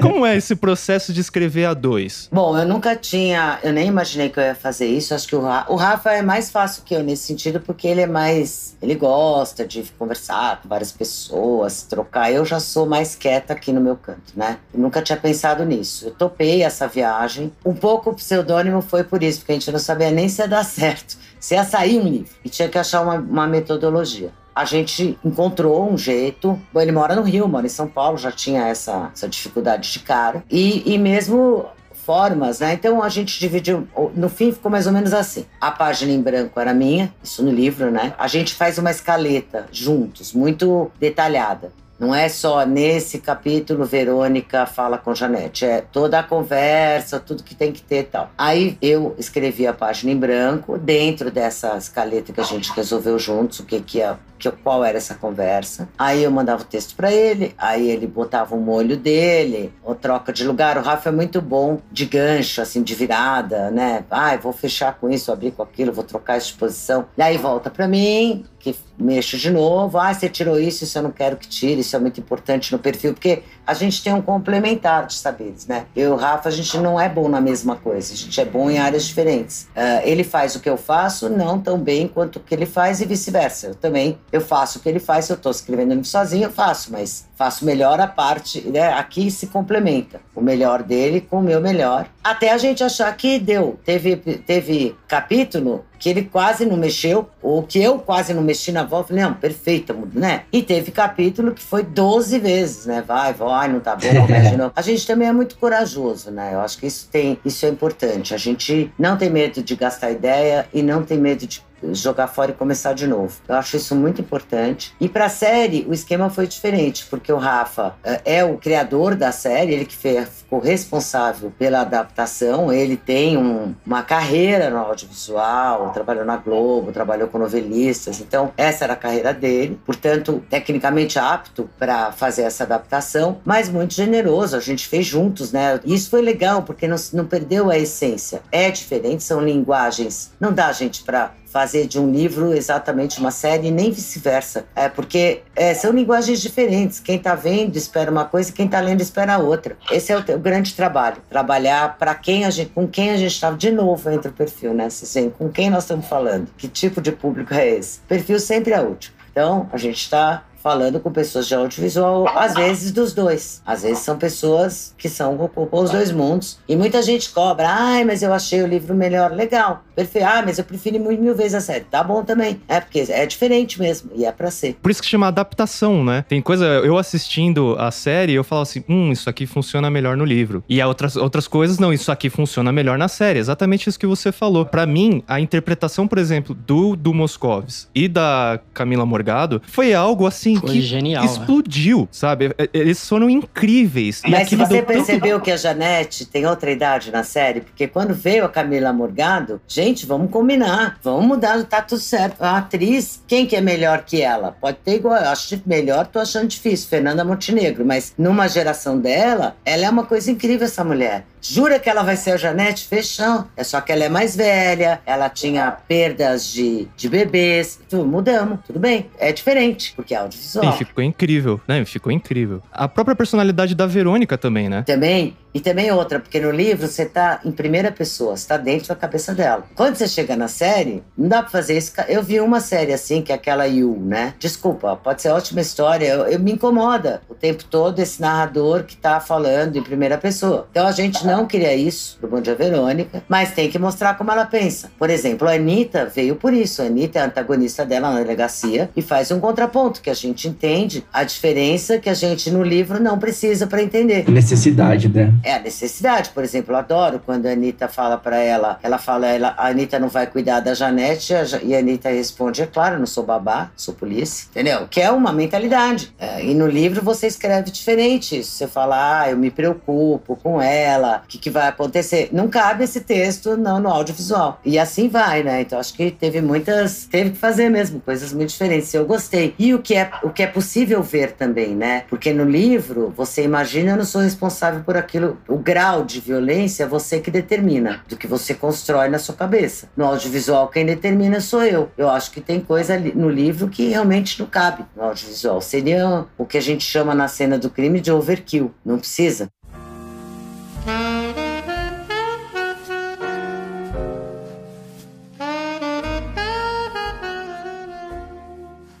[0.02, 2.28] como é esse processo de escrever a dois?
[2.32, 5.14] Bom, eu nunca tinha, eu nem imaginei que eu ia fazer isso.
[5.14, 8.00] Acho que o, Ra- o Rafa é mais fácil que eu nesse sentido, porque ele
[8.02, 8.76] é mais.
[8.82, 12.30] Ele gosta de conversar com várias pessoas, trocar.
[12.32, 14.58] Eu já sou mais quieta aqui no meu canto, né?
[14.72, 16.06] Eu nunca tinha pensado nisso.
[16.06, 17.52] Eu topei essa viagem.
[17.64, 20.48] Um pouco o pseudônimo foi por isso, porque a gente não sabia nem se ia
[20.48, 22.28] dar certo, se ia sair um livro.
[22.44, 24.30] E tinha que achar uma, uma metodologia.
[24.56, 26.58] A gente encontrou um jeito.
[26.72, 29.98] Bom, ele mora no Rio, mora em São Paulo, já tinha essa, essa dificuldade de
[29.98, 30.42] cara.
[30.50, 32.72] E, e mesmo formas, né?
[32.72, 33.86] Então a gente dividiu.
[34.14, 35.44] No fim ficou mais ou menos assim.
[35.60, 38.14] A página em branco era minha, isso no livro, né?
[38.16, 41.70] A gente faz uma escaleta juntos, muito detalhada.
[41.98, 47.54] Não é só nesse capítulo Verônica fala com Janete, é toda a conversa, tudo que
[47.54, 48.30] tem que ter e tal.
[48.36, 53.60] Aí eu escrevi a página em branco, dentro dessa escaleta que a gente resolveu juntos,
[53.60, 55.88] o que que é, que, qual era essa conversa.
[55.98, 60.32] Aí eu mandava o texto para ele, aí ele botava o molho dele, ou troca
[60.32, 60.78] de lugar.
[60.78, 64.04] O Rafa é muito bom de gancho, assim, de virada, né?
[64.10, 67.06] Ah, vou fechar com isso, abrir com aquilo, vou trocar essa posição.
[67.16, 69.98] E aí volta para mim, que mexo de novo.
[69.98, 72.78] Ah, você tirou isso, isso eu não quero que tire, isso é muito importante no
[72.78, 75.86] perfil, porque a gente tem um complementar de saberes, né?
[75.94, 78.44] Eu e o Rafa, a gente não é bom na mesma coisa, a gente é
[78.44, 79.68] bom em áreas diferentes.
[79.76, 83.00] Ah, ele faz o que eu faço, não tão bem quanto o que ele faz
[83.00, 83.68] e vice-versa.
[83.68, 86.92] Eu também, eu faço o que ele faz, se eu estou escrevendo sozinho, eu faço,
[86.92, 88.92] mas faço melhor a parte, né?
[88.92, 93.38] Aqui se complementa o melhor dele com o meu melhor, até a gente achar que
[93.38, 93.78] deu.
[93.84, 98.84] Teve, teve capítulo que ele quase não mexeu, ou que eu quase não mexi na
[98.84, 100.44] voz, falei, não, perfeita, né?
[100.52, 103.02] E teve capítulo que foi 12 vezes, né?
[103.06, 104.72] Vai, vai, não tá bom, novo.
[104.76, 106.54] A gente também é muito corajoso, né?
[106.54, 108.34] Eu acho que isso tem, isso é importante.
[108.34, 112.50] A gente não tem medo de gastar ideia e não tem medo de jogar fora
[112.50, 113.34] e começar de novo.
[113.46, 114.94] Eu acho isso muito importante.
[115.00, 119.14] E para a série, o esquema foi diferente, porque o Rafa eh, é o criador
[119.14, 124.78] da série, ele que fez, ficou responsável pela adaptação, ele tem um, uma carreira no
[124.78, 131.18] audiovisual, trabalhou na Globo, trabalhou com novelistas, então essa era a carreira dele, portanto, tecnicamente
[131.18, 135.80] apto para fazer essa adaptação, mas muito generoso, a gente fez juntos, né?
[135.84, 138.42] E isso foi legal, porque não, não perdeu a essência.
[138.50, 143.70] É diferente, são linguagens, não dá, gente, para fazer de um livro exatamente uma série,
[143.70, 144.66] nem vice-versa.
[144.76, 147.00] É, porque é, são linguagens diferentes.
[147.00, 149.74] Quem está vendo espera uma coisa quem está lendo espera outra.
[149.90, 151.16] Esse é o, o grande trabalho.
[151.30, 153.50] Trabalhar para quem a gente, com quem a gente está.
[153.50, 154.88] De novo, entra o perfil, né?
[155.14, 156.48] Veem, com quem nós estamos falando?
[156.58, 158.00] Que tipo de público é esse?
[158.00, 159.12] Perfil sempre é útil.
[159.32, 163.62] Então, a gente está falando com pessoas de audiovisual, às vezes dos dois.
[163.64, 166.58] Às vezes são pessoas que são ocupam os dois mundos.
[166.68, 169.30] E muita gente cobra, ai, mas eu achei o livro melhor.
[169.30, 170.26] Legal, perfeito.
[170.26, 171.84] Ah, mas eu prefiro mil vezes a série.
[171.84, 172.60] Tá bom também.
[172.66, 174.76] É porque é diferente mesmo, e é pra ser.
[174.82, 176.24] Por isso que chama adaptação, né?
[176.28, 180.24] Tem coisa, eu assistindo a série, eu falo assim, hum, isso aqui funciona melhor no
[180.24, 180.64] livro.
[180.68, 183.38] E há outras, outras coisas, não, isso aqui funciona melhor na série.
[183.38, 184.66] Exatamente isso que você falou.
[184.66, 190.26] Pra mim, a interpretação, por exemplo, do, do Moscovis e da Camila Morgado foi algo
[190.26, 191.30] assim Foi que genial, né?
[191.30, 192.54] explodiu, sabe?
[192.58, 194.22] É, Eles foram incríveis.
[194.26, 197.86] Mas se você deu tanto- percebeu que a Janete tem outra idade na série, porque
[197.88, 202.42] quando veio a Camila Morgado, gente, vamos combinar, vamos mudar, tá tudo certo.
[202.42, 204.56] A atriz, quem que é melhor que ela?
[204.60, 209.56] Pode ter igual, eu acho melhor, tô achando difícil, Fernanda Montenegro, mas numa geração dela,
[209.64, 211.24] ela é uma coisa incrível essa mulher.
[211.48, 212.88] Jura que ela vai ser a Janete?
[212.88, 213.46] Fechão.
[213.56, 217.78] É só que ela é mais velha, ela tinha perdas de, de bebês.
[217.88, 219.08] Tudo, mudamos, tudo bem.
[219.16, 220.45] É diferente, porque é audiovisual.
[220.46, 221.84] Sim, ficou incrível, né?
[221.84, 222.62] Ficou incrível.
[222.72, 224.82] A própria personalidade da Verônica também, né?
[224.82, 228.88] Também, e também outra, porque no livro você tá em primeira pessoa, você tá dentro
[228.88, 229.64] da cabeça dela.
[229.74, 231.94] Quando você chega na série, não dá pra fazer isso.
[232.08, 234.34] Eu vi uma série assim, que é aquela You, né?
[234.38, 238.98] Desculpa, pode ser ótima história, eu, eu me incomoda o tempo todo esse narrador que
[238.98, 240.68] tá falando em primeira pessoa.
[240.70, 244.30] Então a gente não queria isso pro Bom Dia Verônica, mas tem que mostrar como
[244.30, 244.90] ela pensa.
[244.98, 246.82] Por exemplo, a Anitta veio por isso.
[246.82, 250.48] A Anitta é a antagonista dela na delegacia e faz um contraponto que a gente
[250.48, 254.28] entende a diferença que a gente no livro não precisa para entender.
[254.30, 255.32] Necessidade, né?
[255.46, 256.30] É a necessidade.
[256.30, 259.96] Por exemplo, eu adoro quando a Anitta fala para ela, ela fala, ela, a Anitta
[259.96, 261.32] não vai cuidar da Janete,
[261.62, 264.48] e a Anitta responde, é claro, não sou babá, sou polícia.
[264.50, 264.88] Entendeu?
[264.90, 266.12] Que é uma mentalidade.
[266.18, 268.42] É, e no livro você escreve diferente.
[268.42, 272.28] Você fala, ah, eu me preocupo com ela, o que, que vai acontecer.
[272.32, 274.60] Não cabe esse texto não no audiovisual.
[274.64, 275.60] E assim vai, né?
[275.60, 277.06] Então acho que teve muitas.
[277.06, 278.92] Teve que fazer mesmo coisas muito diferentes.
[278.92, 279.54] Eu gostei.
[279.58, 282.02] E o que é, o que é possível ver também, né?
[282.08, 285.35] Porque no livro, você imagina, eu não sou responsável por aquilo.
[285.48, 289.88] O grau de violência é você que determina, do que você constrói na sua cabeça.
[289.96, 291.90] No audiovisual, quem determina sou eu.
[291.96, 295.60] Eu acho que tem coisa no livro que realmente não cabe no audiovisual.
[295.60, 298.72] Seria o que a gente chama na cena do crime de overkill.
[298.84, 299.48] Não precisa.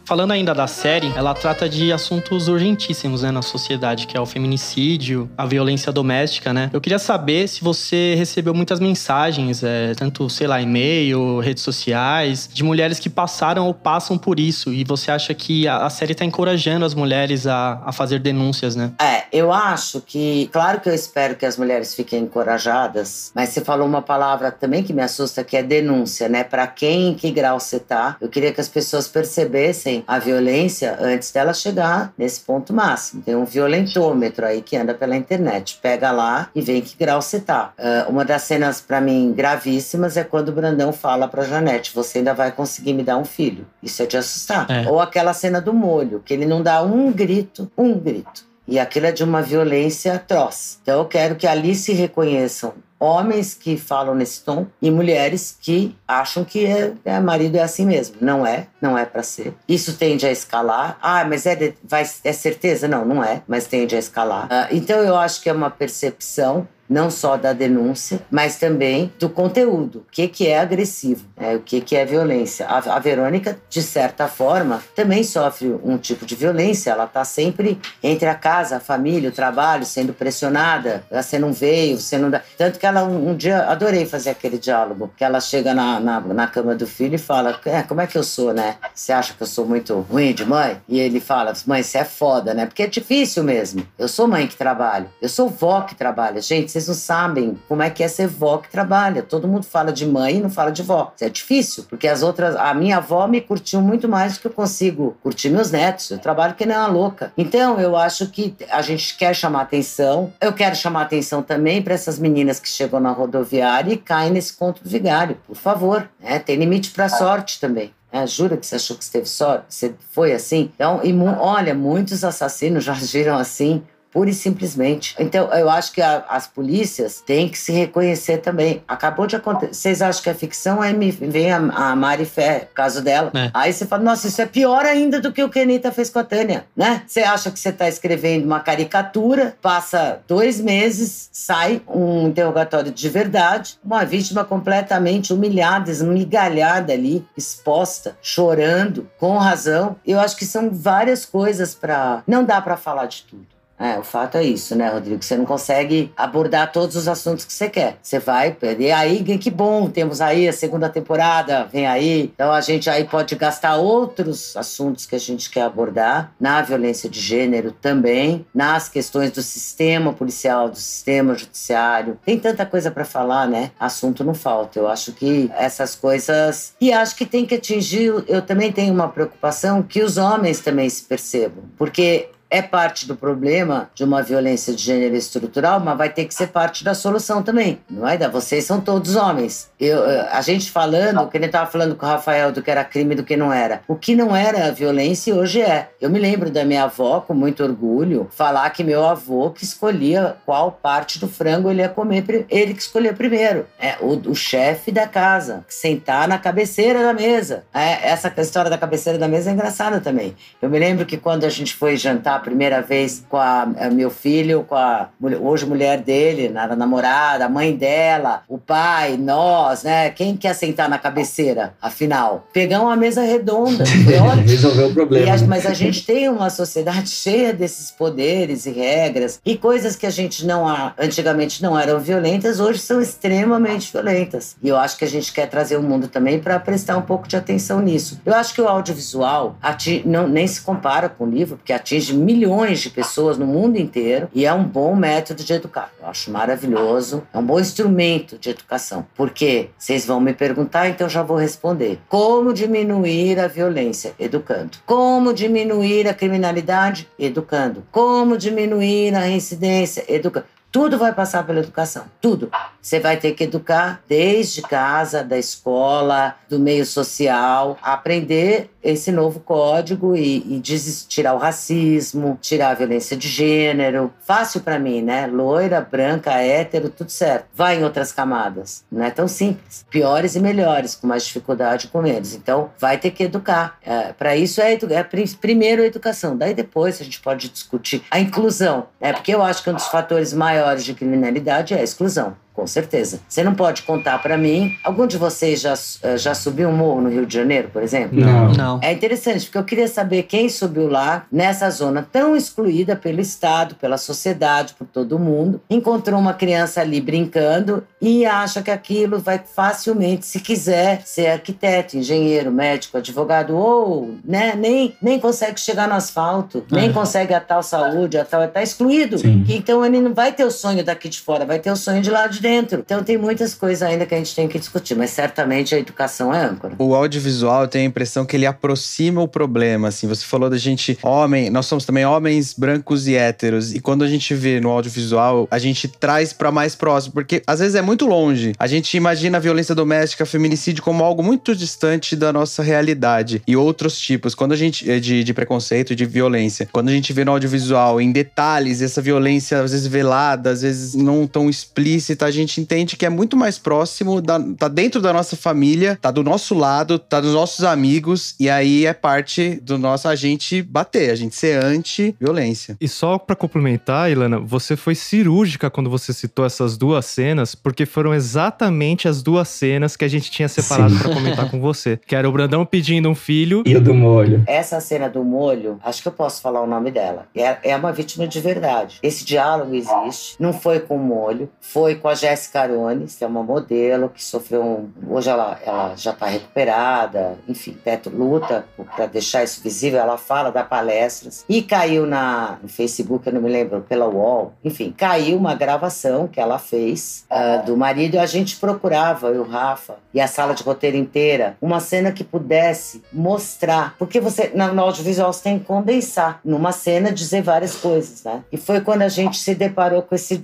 [0.06, 4.24] Falando ainda da série, ela trata de assuntos urgentíssimos né, na sociedade, que é o
[4.24, 6.70] feminicídio, a violência doméstica, né?
[6.72, 12.48] Eu queria saber se você recebeu muitas mensagens, é, tanto, sei lá, e-mail, redes sociais,
[12.52, 14.72] de mulheres que passaram ou passam por isso.
[14.72, 18.76] E você acha que a, a série está encorajando as mulheres a, a fazer denúncias,
[18.76, 18.92] né?
[19.02, 23.60] É, eu acho que, claro que eu espero que as mulheres fiquem encorajadas, mas você
[23.60, 26.44] falou uma palavra também que me assusta, que é denúncia, né?
[26.44, 28.16] Para quem, em que grau você tá?
[28.20, 33.22] Eu queria que as pessoas percebessem a violência antes dela chegar nesse ponto máximo.
[33.22, 35.78] Tem um violentômetro aí que anda pela internet.
[35.80, 37.72] Pega lá e vê em que grau você tá.
[37.78, 42.18] Uh, uma das cenas, para mim, gravíssimas é quando o Brandão fala pra Janete: Você
[42.18, 43.66] ainda vai conseguir me dar um filho.
[43.82, 44.70] Isso é de assustar.
[44.70, 44.88] É.
[44.88, 48.46] Ou aquela cena do molho, que ele não dá um grito, um grito.
[48.68, 50.78] E aquilo é de uma violência atroz.
[50.82, 55.94] Então eu quero que ali se reconheçam homens que falam nesse tom e mulheres que
[56.06, 58.16] acham que é, é marido é assim mesmo.
[58.20, 59.54] Não é, não é para ser.
[59.68, 60.98] Isso tende a escalar.
[61.00, 62.88] Ah, mas é, vai, é certeza?
[62.88, 64.48] Não, não é, mas tende a escalar.
[64.50, 69.28] Ah, então eu acho que é uma percepção não só da denúncia, mas também do
[69.28, 70.00] conteúdo.
[70.00, 71.56] O que, que é agressivo, né?
[71.56, 72.66] o que, que é violência.
[72.66, 76.90] A, a, Verônica, de certa forma, também sofre um tipo de violência.
[76.90, 81.04] Ela está sempre entre a casa, a família, o trabalho, sendo pressionada.
[81.10, 82.42] Você não veio, você não dá.
[82.56, 86.20] Tanto que ela, um, um dia, adorei fazer aquele diálogo, que ela chega na, na,
[86.20, 88.76] na cama do filho e fala: é, Como é que eu sou, né?
[88.94, 90.80] Você acha que eu sou muito ruim de mãe?
[90.88, 92.66] E ele fala: Mãe, você é foda, né?
[92.66, 93.86] Porque é difícil mesmo.
[93.98, 96.40] Eu sou mãe que trabalho, eu sou vó que trabalha.
[96.40, 99.22] Gente, vocês não sabem como é que é ser vó que trabalha.
[99.22, 101.12] Todo mundo fala de mãe e não fala de vó.
[101.14, 102.56] Isso é difícil, porque as outras.
[102.56, 106.10] A minha avó me curtiu muito mais do que eu consigo curtir meus netos.
[106.10, 107.32] Eu trabalho que nem uma louca.
[107.36, 110.32] Então, eu acho que a gente quer chamar atenção.
[110.40, 114.52] Eu quero chamar atenção também para essas meninas que chegam na rodoviária e caem nesse
[114.54, 115.36] conto do vigário.
[115.46, 116.38] Por favor, né?
[116.38, 117.92] tem limite para sorte também.
[118.12, 119.66] É, jura que você achou que você teve sorte?
[119.68, 120.70] Você foi assim?
[120.74, 125.14] Então, e, olha, muitos assassinos já agiram assim pura e simplesmente.
[125.18, 128.82] Então, eu acho que a, as polícias têm que se reconhecer também.
[128.86, 129.74] Acabou de acontecer.
[129.74, 130.80] Vocês acham que é ficção?
[130.80, 133.30] Aí me vem a, a Mari Fé, caso dela.
[133.34, 133.50] É.
[133.52, 136.10] Aí você fala, nossa, isso é pior ainda do que o que a Anitta fez
[136.10, 137.02] com a Tânia, né?
[137.06, 143.08] Você acha que você está escrevendo uma caricatura, passa dois meses, sai um interrogatório de
[143.08, 149.96] verdade, uma vítima completamente humilhada, esmigalhada ali, exposta, chorando, com razão.
[150.06, 152.22] Eu acho que são várias coisas para.
[152.26, 153.55] Não dá para falar de tudo.
[153.78, 155.22] É, o fato é isso, né, Rodrigo?
[155.22, 157.98] Você não consegue abordar todos os assuntos que você quer.
[158.02, 158.92] Você vai perder.
[158.92, 162.32] Aí, que bom, temos aí a segunda temporada, vem aí.
[162.34, 167.08] Então a gente aí pode gastar outros assuntos que a gente quer abordar na violência
[167.08, 172.18] de gênero também, nas questões do sistema policial, do sistema judiciário.
[172.24, 173.70] Tem tanta coisa para falar, né?
[173.78, 174.78] Assunto não falta.
[174.78, 176.74] Eu acho que essas coisas.
[176.80, 178.24] E acho que tem que atingir.
[178.26, 181.64] Eu também tenho uma preocupação que os homens também se percebam.
[181.76, 186.34] Porque é parte do problema de uma violência de gênero estrutural, mas vai ter que
[186.34, 187.80] ser parte da solução também.
[187.88, 188.16] Não é?
[188.28, 189.70] Vocês são todos homens.
[189.78, 192.84] Eu, eh, a gente falando, que ele estava falando com o Rafael do que era
[192.84, 193.82] crime e do que não era.
[193.86, 195.90] O que não era violência hoje é.
[196.00, 200.36] Eu me lembro da minha avó, com muito orgulho, falar que meu avô que escolhia
[200.44, 203.66] qual parte do frango ele ia comer, ele que escolhia primeiro.
[203.78, 207.64] É o, o chefe da casa, sentar na cabeceira da mesa.
[207.72, 210.34] É, essa história da cabeceira da mesa é engraçada também.
[210.60, 214.08] Eu me lembro que quando a gente foi jantar primeira vez com a, a meu
[214.08, 215.08] filho, com a
[215.42, 220.10] hoje mulher dele, na namorada, a mãe dela, o pai, nós, né?
[220.10, 222.46] Quem quer sentar na cabeceira, afinal?
[222.52, 223.82] Pegar uma mesa redonda.
[224.46, 225.34] Resolveu o problema.
[225.34, 230.06] A, mas a gente tem uma sociedade cheia desses poderes e regras e coisas que
[230.06, 230.64] a gente não
[230.96, 234.56] antigamente não eram violentas, hoje são extremamente violentas.
[234.62, 237.26] E eu acho que a gente quer trazer o mundo também para prestar um pouco
[237.26, 238.20] de atenção nisso.
[238.24, 239.56] Eu acho que o audiovisual
[240.04, 244.28] não, nem se compara com o livro, porque atinge milhões de pessoas no mundo inteiro
[244.34, 245.92] e é um bom método de educar.
[246.02, 249.06] Eu acho maravilhoso, é um bom instrumento de educação.
[249.14, 252.00] Porque vocês vão me perguntar, então já vou responder.
[252.08, 254.12] Como diminuir a violência?
[254.18, 254.78] Educando.
[254.84, 257.08] Como diminuir a criminalidade?
[257.16, 257.84] Educando.
[257.92, 260.04] Como diminuir a reincidência?
[260.08, 260.55] Educando.
[260.76, 262.50] Tudo vai passar pela educação, tudo.
[262.82, 269.40] Você vai ter que educar desde casa, da escola, do meio social, aprender esse novo
[269.40, 270.60] código e, e
[271.08, 274.12] tirar o racismo, tirar a violência de gênero.
[274.20, 275.26] Fácil para mim, né?
[275.26, 277.46] Loira, branca, hétero, tudo certo.
[277.54, 278.84] Vai em outras camadas.
[278.92, 279.84] Não é tão simples.
[279.90, 282.34] Piores e melhores, com mais dificuldade com menos.
[282.34, 283.78] Então, vai ter que educar.
[283.82, 285.02] É, para isso é, é
[285.40, 286.36] primeiro a educação.
[286.36, 288.86] Daí depois a gente pode discutir a inclusão.
[289.00, 289.12] Né?
[289.14, 292.36] Porque eu acho que um dos fatores maiores de criminalidade é a exclusão.
[292.56, 293.20] Com certeza.
[293.28, 294.74] Você não pode contar para mim.
[294.82, 298.18] Algum de vocês já, eh, já subiu um morro no Rio de Janeiro, por exemplo?
[298.18, 298.50] Não.
[298.54, 298.80] não.
[298.82, 303.74] É interessante, porque eu queria saber quem subiu lá, nessa zona tão excluída pelo Estado,
[303.74, 309.38] pela sociedade, por todo mundo, encontrou uma criança ali brincando e acha que aquilo vai
[309.38, 315.94] facilmente, se quiser, ser arquiteto, engenheiro, médico, advogado, ou né, nem, nem consegue chegar no
[315.94, 316.92] asfalto, nem é.
[316.92, 319.18] consegue a tal saúde, a tal, está excluído.
[319.18, 319.44] Sim.
[319.46, 322.10] Então ele não vai ter o sonho daqui de fora, vai ter o sonho de
[322.10, 322.80] lá de dentro.
[322.84, 326.32] Então tem muitas coisas ainda que a gente tem que discutir, mas certamente a educação
[326.32, 326.74] é âncora.
[326.78, 330.56] O audiovisual eu tenho a impressão que ele aproxima o problema, assim, você falou da
[330.56, 334.70] gente, homem, nós somos também homens brancos e héteros, e quando a gente vê no
[334.70, 338.52] audiovisual, a gente traz para mais próximo, porque às vezes é muito longe.
[338.58, 343.56] A gente imagina a violência doméstica, feminicídio como algo muito distante da nossa realidade e
[343.56, 346.68] outros tipos, quando a gente eh, de, de preconceito, de violência.
[346.70, 350.94] Quando a gente vê no audiovisual em detalhes essa violência às vezes velada, às vezes
[350.94, 355.36] não tão explícita, gente entende que é muito mais próximo, da, tá dentro da nossa
[355.36, 360.08] família, tá do nosso lado, tá dos nossos amigos, e aí é parte do nosso
[360.08, 362.76] agente bater, a gente ser anti-violência.
[362.80, 367.86] E só para complementar, Ilana, você foi cirúrgica quando você citou essas duas cenas, porque
[367.86, 371.98] foram exatamente as duas cenas que a gente tinha separado para comentar com você.
[372.06, 373.62] Que era o Brandão pedindo um filho.
[373.66, 374.42] E o do molho.
[374.46, 377.26] Essa cena do molho, acho que eu posso falar o nome dela.
[377.34, 378.98] É, é uma vítima de verdade.
[379.02, 380.36] Esse diálogo existe.
[380.38, 384.22] Não foi com o molho, foi com a Jéssica Arones, que é uma modelo que
[384.22, 384.90] sofreu um...
[385.08, 388.64] Hoje ela, ela já está recuperada, enfim, Teto luta
[388.96, 390.00] para deixar isso visível.
[390.00, 391.44] Ela fala, dá palestras.
[391.48, 396.26] E caiu na, no Facebook, eu não me lembro, pela UOL, enfim, caiu uma gravação
[396.26, 400.54] que ela fez uh, do marido e a gente procurava, eu, Rafa, e a sala
[400.54, 403.94] de roteiro inteira, uma cena que pudesse mostrar.
[403.98, 408.42] Porque você, no audiovisual, você tem que condensar numa cena, dizer várias coisas, né?
[408.50, 410.42] E foi quando a gente se deparou com, esse,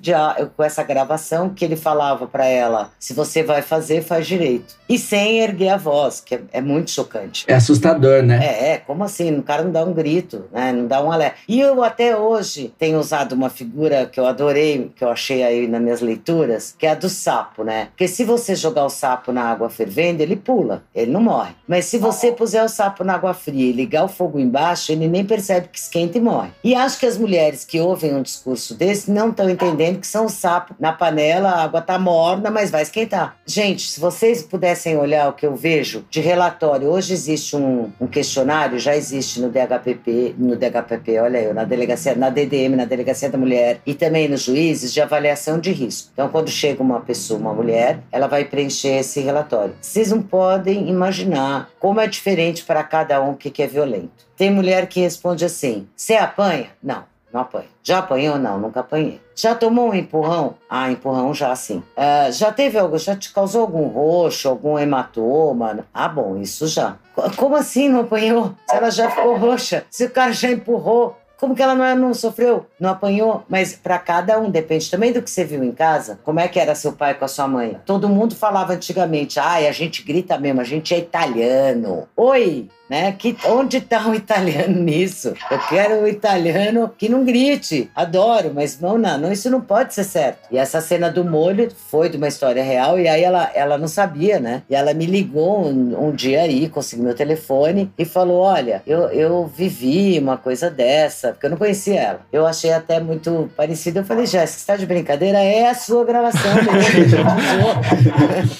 [0.56, 4.74] com essa gravação que ele falava para ela: se você vai fazer, faz direito.
[4.88, 7.44] E sem erguer a voz, que é, é muito chocante.
[7.48, 8.44] É assustador, né?
[8.44, 9.34] É, é, como assim?
[9.38, 10.72] O cara não dá um grito, né?
[10.72, 11.36] Não dá um alerta.
[11.48, 15.66] E eu até hoje tenho usado uma figura que eu adorei, que eu achei aí
[15.66, 17.86] nas minhas leituras, que é a do sapo, né?
[17.86, 21.54] Porque se você jogar o sapo na água fervendo, ele pula, ele não morre.
[21.66, 25.08] Mas se você puser o sapo na água fria e ligar o fogo embaixo, ele
[25.08, 26.50] nem percebe que esquenta e morre.
[26.62, 30.26] E acho que as mulheres que ouvem um discurso desse não estão entendendo que são
[30.26, 33.36] o sapo na panela, a água tá morna, mas vai esquentar.
[33.46, 38.06] Gente, se vocês pudessem olhar o que eu vejo de relatório, hoje existe um, um
[38.06, 43.30] questionário, já existe no DHPP, no DHPP, olha eu, na delegacia, na DDM, na delegacia
[43.30, 46.10] da mulher e também nos juízes de avaliação de risco.
[46.12, 49.74] Então, quando chega uma pessoa, uma mulher, ela vai preencher esse relatório.
[49.80, 54.26] Vocês não podem imaginar como é diferente para cada um que é violento.
[54.36, 56.66] Tem mulher que responde assim: Você apanha?
[56.82, 57.04] Não.
[57.32, 57.68] Não apanho.
[57.82, 58.38] Já apanhou?
[58.38, 59.20] Não, nunca apanhei.
[59.34, 60.54] Já tomou um empurrão?
[60.68, 61.82] Ah, empurrão já sim.
[61.96, 65.86] Uh, já teve algo, já te causou algum roxo, algum hematoma?
[65.92, 66.96] Ah, bom, isso já.
[67.36, 68.54] Como assim não apanhou?
[68.68, 72.14] Se ela já ficou roxa, se o cara já empurrou, como que ela não, não
[72.14, 72.66] sofreu?
[72.78, 73.42] Não apanhou?
[73.48, 76.20] Mas para cada um, depende também do que você viu em casa.
[76.22, 77.80] Como é que era seu pai com a sua mãe?
[77.84, 82.06] Todo mundo falava antigamente, ai, a gente grita mesmo, a gente é italiano.
[82.16, 83.10] Oi, né?
[83.12, 85.32] Que, onde está o italiano nisso?
[85.50, 87.90] Eu quero o italiano que não grite.
[87.94, 90.46] Adoro, mas não, não, não, isso não pode ser certo.
[90.50, 93.88] E essa cena do molho foi de uma história real e aí ela, ela não
[93.88, 94.62] sabia, né?
[94.68, 99.08] E ela me ligou um, um dia aí, conseguiu meu telefone e falou: Olha, eu,
[99.08, 102.20] eu vivi uma coisa dessa, porque eu não conhecia ela.
[102.30, 104.00] Eu achei até muito parecido.
[104.00, 105.38] Eu falei: Jéssica, você tá de brincadeira?
[105.38, 107.24] É a sua gravação mesmo.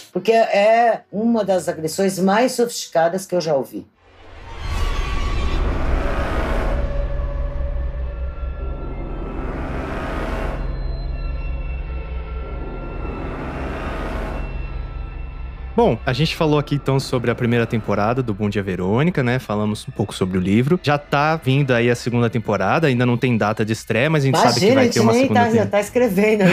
[0.11, 3.87] porque é uma das agressões mais sofisticadas que eu já ouvi.
[15.75, 19.39] Bom, a gente falou aqui então sobre a primeira temporada do Bom Dia Verônica, né?
[19.39, 20.79] Falamos um pouco sobre o livro.
[20.83, 24.27] Já tá vindo aí a segunda temporada, ainda não tem data de estreia, mas a
[24.27, 25.65] gente Imagina, sabe que vai ter uma segunda tá, temporada.
[25.65, 26.53] já tá escrevendo ali.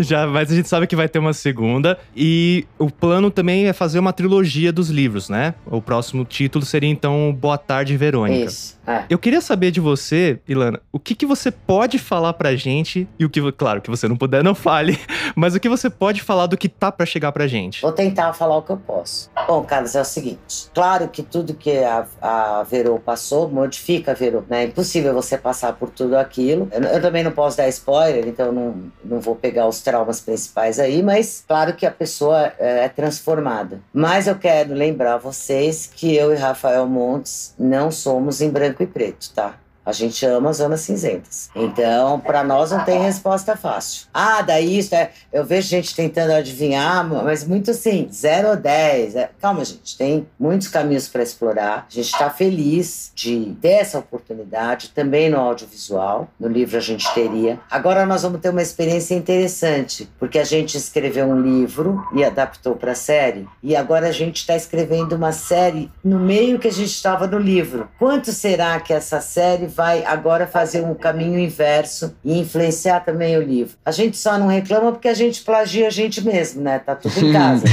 [0.10, 1.98] Já, mas a gente sabe que vai ter uma segunda.
[2.14, 5.54] E o plano também é fazer uma trilogia dos livros, né?
[5.66, 8.44] O próximo título seria então Boa Tarde, Verônica.
[8.44, 8.78] Isso.
[8.86, 9.04] É.
[9.08, 13.24] Eu queria saber de você, Ilana, o que, que você pode falar pra gente e
[13.24, 14.98] o que, claro, que você não puder, não fale,
[15.36, 17.82] mas o que você pode falar do que tá pra chegar pra gente?
[17.82, 19.30] Vou tentar falar o que eu posso.
[19.46, 20.70] Bom, Carlos, é o seguinte.
[20.74, 24.64] Claro que tudo que a, a Verô passou modifica a Verô, né?
[24.64, 26.68] É impossível você passar por tudo aquilo.
[26.72, 30.78] Eu, eu também não posso dar spoiler, então não, não vou pegar os traumas principais
[30.78, 33.80] aí, mas claro que a pessoa é, é transformada.
[33.92, 38.86] Mas eu quero lembrar vocês que eu e Rafael Montes não somos em branco e
[38.86, 39.54] preto, tá?
[39.90, 41.50] A gente ama zonas cinzentas.
[41.54, 44.06] Então, para nós não tem resposta fácil.
[44.14, 45.10] Ah, daí isso é.
[45.32, 49.16] Eu vejo gente tentando adivinhar, mas muito assim, 0 ou 10.
[49.16, 51.86] É, calma, gente, tem muitos caminhos para explorar.
[51.90, 56.28] A gente está feliz de ter essa oportunidade também no audiovisual.
[56.38, 57.58] No livro a gente teria.
[57.68, 62.76] Agora nós vamos ter uma experiência interessante, porque a gente escreveu um livro e adaptou
[62.76, 63.48] para série.
[63.60, 67.38] E agora a gente está escrevendo uma série no meio que a gente estava no
[67.38, 67.88] livro.
[67.98, 73.42] Quanto será que essa série vai agora fazer um caminho inverso e influenciar também o
[73.42, 73.76] livro.
[73.84, 76.78] A gente só não reclama porque a gente plagia a gente mesmo, né?
[76.78, 77.64] Tá tudo em casa.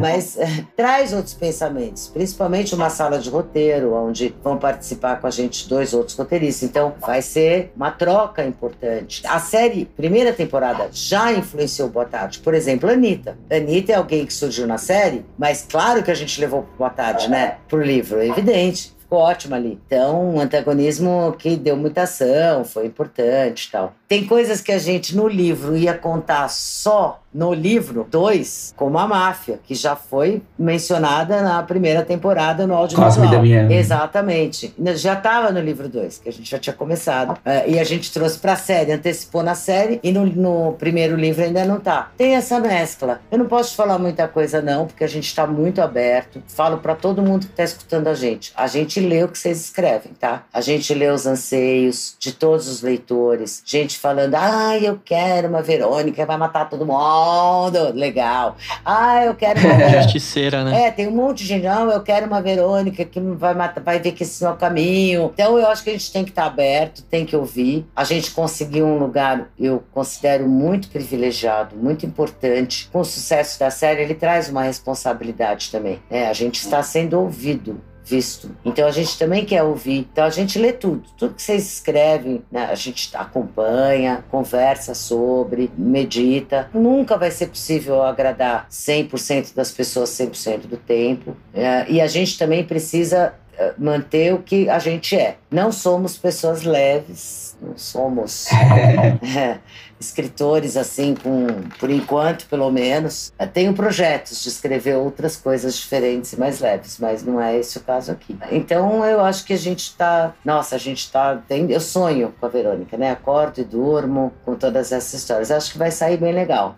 [0.00, 5.30] Mas é, traz outros pensamentos, principalmente uma sala de roteiro, onde vão participar com a
[5.30, 6.68] gente dois outros roteiristas.
[6.68, 9.22] Então vai ser uma troca importante.
[9.26, 12.38] A série, primeira temporada, já influenciou Boa Tarde.
[12.40, 13.36] Por exemplo, Anitta.
[13.50, 17.28] Anitta é alguém que surgiu na série, mas claro que a gente levou Boa Tarde,
[17.28, 17.56] né?
[17.68, 19.76] Pro livro, é evidente ficou ótimo ali.
[19.86, 23.92] Então, um antagonismo que deu muita ação, foi importante e tal.
[24.06, 29.06] Tem coisas que a gente no livro ia contar só no livro 2, como a
[29.06, 33.30] máfia, que já foi mencionada na primeira temporada no Cosme audiovisual.
[33.30, 33.72] Damiano.
[33.72, 34.74] Exatamente.
[34.96, 37.38] Já estava no livro 2, que a gente já tinha começado.
[37.44, 41.44] É, e a gente trouxe pra série, antecipou na série, e no, no primeiro livro
[41.44, 42.10] ainda não tá.
[42.16, 43.20] Tem essa mescla.
[43.30, 46.42] Eu não posso te falar muita coisa, não, porque a gente está muito aberto.
[46.48, 48.52] Falo para todo mundo que está escutando a gente.
[48.56, 50.44] A gente lê o que vocês escrevem, tá?
[50.52, 53.62] A gente lê os anseios de todos os leitores.
[53.64, 57.92] Gente falando, ah, eu quero uma Verônica, vai matar todo mundo.
[57.94, 58.56] Legal.
[58.84, 60.86] Ah, eu quero uma Justiceira, né?
[60.86, 63.98] é, tem um monte de gente, não, eu quero uma Verônica que vai, matar, vai
[63.98, 65.30] ver que esse não é o caminho.
[65.34, 67.86] Então eu acho que a gente tem que estar aberto, tem que ouvir.
[67.94, 72.88] A gente conseguiu um lugar, eu considero muito privilegiado, muito importante.
[72.92, 76.00] Com o sucesso da série, ele traz uma responsabilidade também.
[76.10, 76.28] né?
[76.28, 77.80] a gente está sendo ouvido.
[78.10, 78.50] Visto.
[78.64, 80.08] Então a gente também quer ouvir.
[80.12, 81.08] Então a gente lê tudo.
[81.16, 86.68] Tudo que vocês escrevem, né, a gente acompanha, conversa sobre, medita.
[86.74, 91.36] Nunca vai ser possível agradar 100% das pessoas 100% do tempo.
[91.54, 95.36] É, e a gente também precisa é, manter o que a gente é.
[95.50, 98.46] Não somos pessoas leves, não somos
[99.36, 99.58] é,
[99.98, 101.46] escritores assim, com,
[101.78, 103.32] por enquanto, pelo menos.
[103.38, 107.78] Eu tenho projetos de escrever outras coisas diferentes e mais leves, mas não é esse
[107.78, 108.36] o caso aqui.
[108.50, 110.34] Então eu acho que a gente está.
[110.44, 111.40] Nossa, a gente está.
[111.68, 113.10] Eu sonho com a Verônica, né?
[113.10, 115.50] Acordo e durmo com todas essas histórias.
[115.50, 116.76] Acho que vai sair bem legal.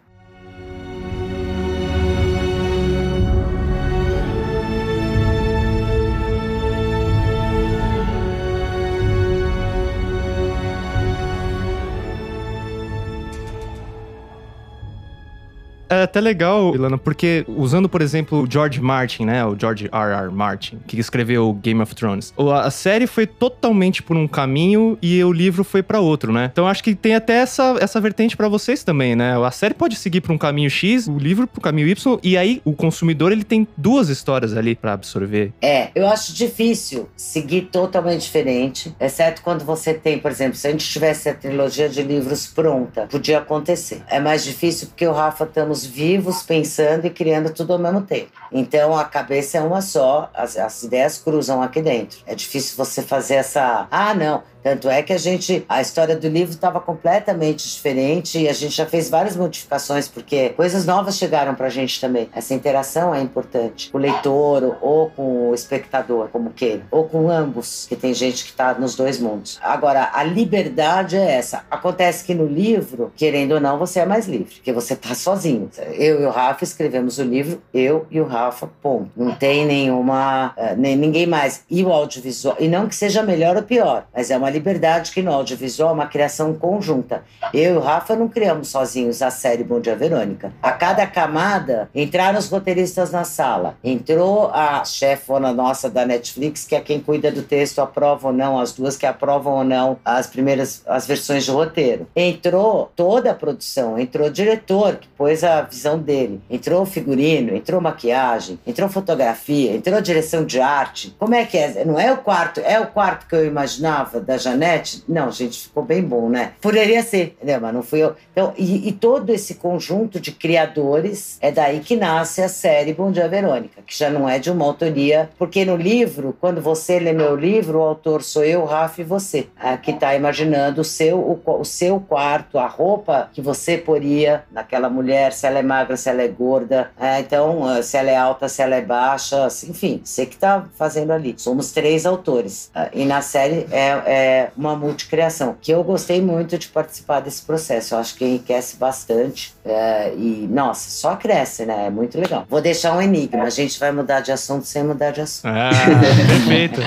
[15.93, 19.45] É até legal, Ilana, porque usando, por exemplo, o George Martin, né?
[19.45, 20.25] O George R.
[20.25, 20.33] R.
[20.33, 22.33] Martin, que escreveu Game of Thrones.
[22.63, 26.49] A série foi totalmente por um caminho e o livro foi pra outro, né?
[26.51, 29.37] Então acho que tem até essa, essa vertente pra vocês também, né?
[29.39, 32.63] A série pode seguir pra um caminho X, o livro pro caminho Y, e aí
[32.65, 35.53] o consumidor ele tem duas histórias ali pra absorver.
[35.61, 40.71] É, eu acho difícil seguir totalmente diferente, exceto quando você tem, por exemplo, se a
[40.71, 44.03] gente tivesse a trilogia de livros pronta, podia acontecer.
[44.09, 48.31] É mais difícil porque o Rafa estamos vivos, pensando e criando tudo ao mesmo tempo.
[48.51, 52.19] Então a cabeça é uma só, as, as ideias cruzam aqui dentro.
[52.27, 53.87] É difícil você fazer essa.
[53.91, 54.43] Ah, não.
[54.63, 58.75] Tanto é que a gente, a história do livro estava completamente diferente e a gente
[58.75, 62.29] já fez várias modificações porque coisas novas chegaram para a gente também.
[62.35, 63.91] Essa interação é importante.
[63.91, 68.45] Com o leitor ou com o espectador, como queira, ou com ambos, que tem gente
[68.45, 69.59] que está nos dois mundos.
[69.63, 71.65] Agora, a liberdade é essa.
[71.71, 75.71] Acontece que no livro, querendo ou não, você é mais livre, porque você tá sozinho.
[75.95, 79.11] Eu e o Rafa escrevemos o livro, eu e o Rafa, ponto.
[79.17, 81.65] Não tem nenhuma, eh, nem ninguém mais.
[81.69, 85.23] E o audiovisual, e não que seja melhor ou pior, mas é uma liberdade que
[85.23, 87.25] no audiovisual é uma criação conjunta.
[87.53, 90.53] Eu e o Rafa não criamos sozinhos a série Bom Dia Verônica.
[90.63, 93.77] A cada camada entraram os roteiristas na sala.
[93.83, 98.59] Entrou a chefona nossa da Netflix, que é quem cuida do texto, aprova ou não,
[98.59, 102.07] as duas que aprovam ou não as primeiras as versões de roteiro.
[102.15, 107.55] Entrou toda a produção, entrou o diretor, que pôs a visão dele, entrou o figurino,
[107.55, 111.15] entrou maquiagem, entrou fotografia, entrou direção de arte.
[111.19, 111.85] Como é que é?
[111.85, 115.05] Não é o quarto, é o quarto que eu imaginava da Janete?
[115.09, 116.53] Não, gente, ficou bem bom, né?
[116.61, 117.61] Poderia ser, entendeu?
[117.61, 118.15] Mas não fui eu.
[118.33, 123.11] Então, e, e todo esse conjunto de criadores é daí que nasce a série Bom
[123.11, 127.13] Dia Verônica, que já não é de uma autoria, porque no livro, quando você lê
[127.13, 131.19] meu livro, o autor sou eu, Rafa e você, é, que está imaginando o seu,
[131.19, 135.97] o, o seu quarto, a roupa que você poria naquela mulher, se ela é magra,
[135.97, 139.47] se ela é gorda, é, então, ah, se ela é alta, se ela é baixa,
[139.69, 141.35] enfim, você que está fazendo ali.
[141.37, 142.71] Somos três autores.
[142.75, 147.43] Ah, e na série é, é uma multicriação, que eu gostei muito de participar desse
[147.43, 147.95] processo.
[147.95, 149.55] Eu acho que enriquece bastante.
[149.65, 151.87] É, e, nossa, só cresce, né?
[151.87, 152.47] É muito legal.
[152.49, 153.45] Vou deixar um enigma.
[153.45, 155.47] A gente vai mudar de assunto sem mudar de assunto.
[155.47, 155.71] Ah,
[156.27, 156.81] perfeito.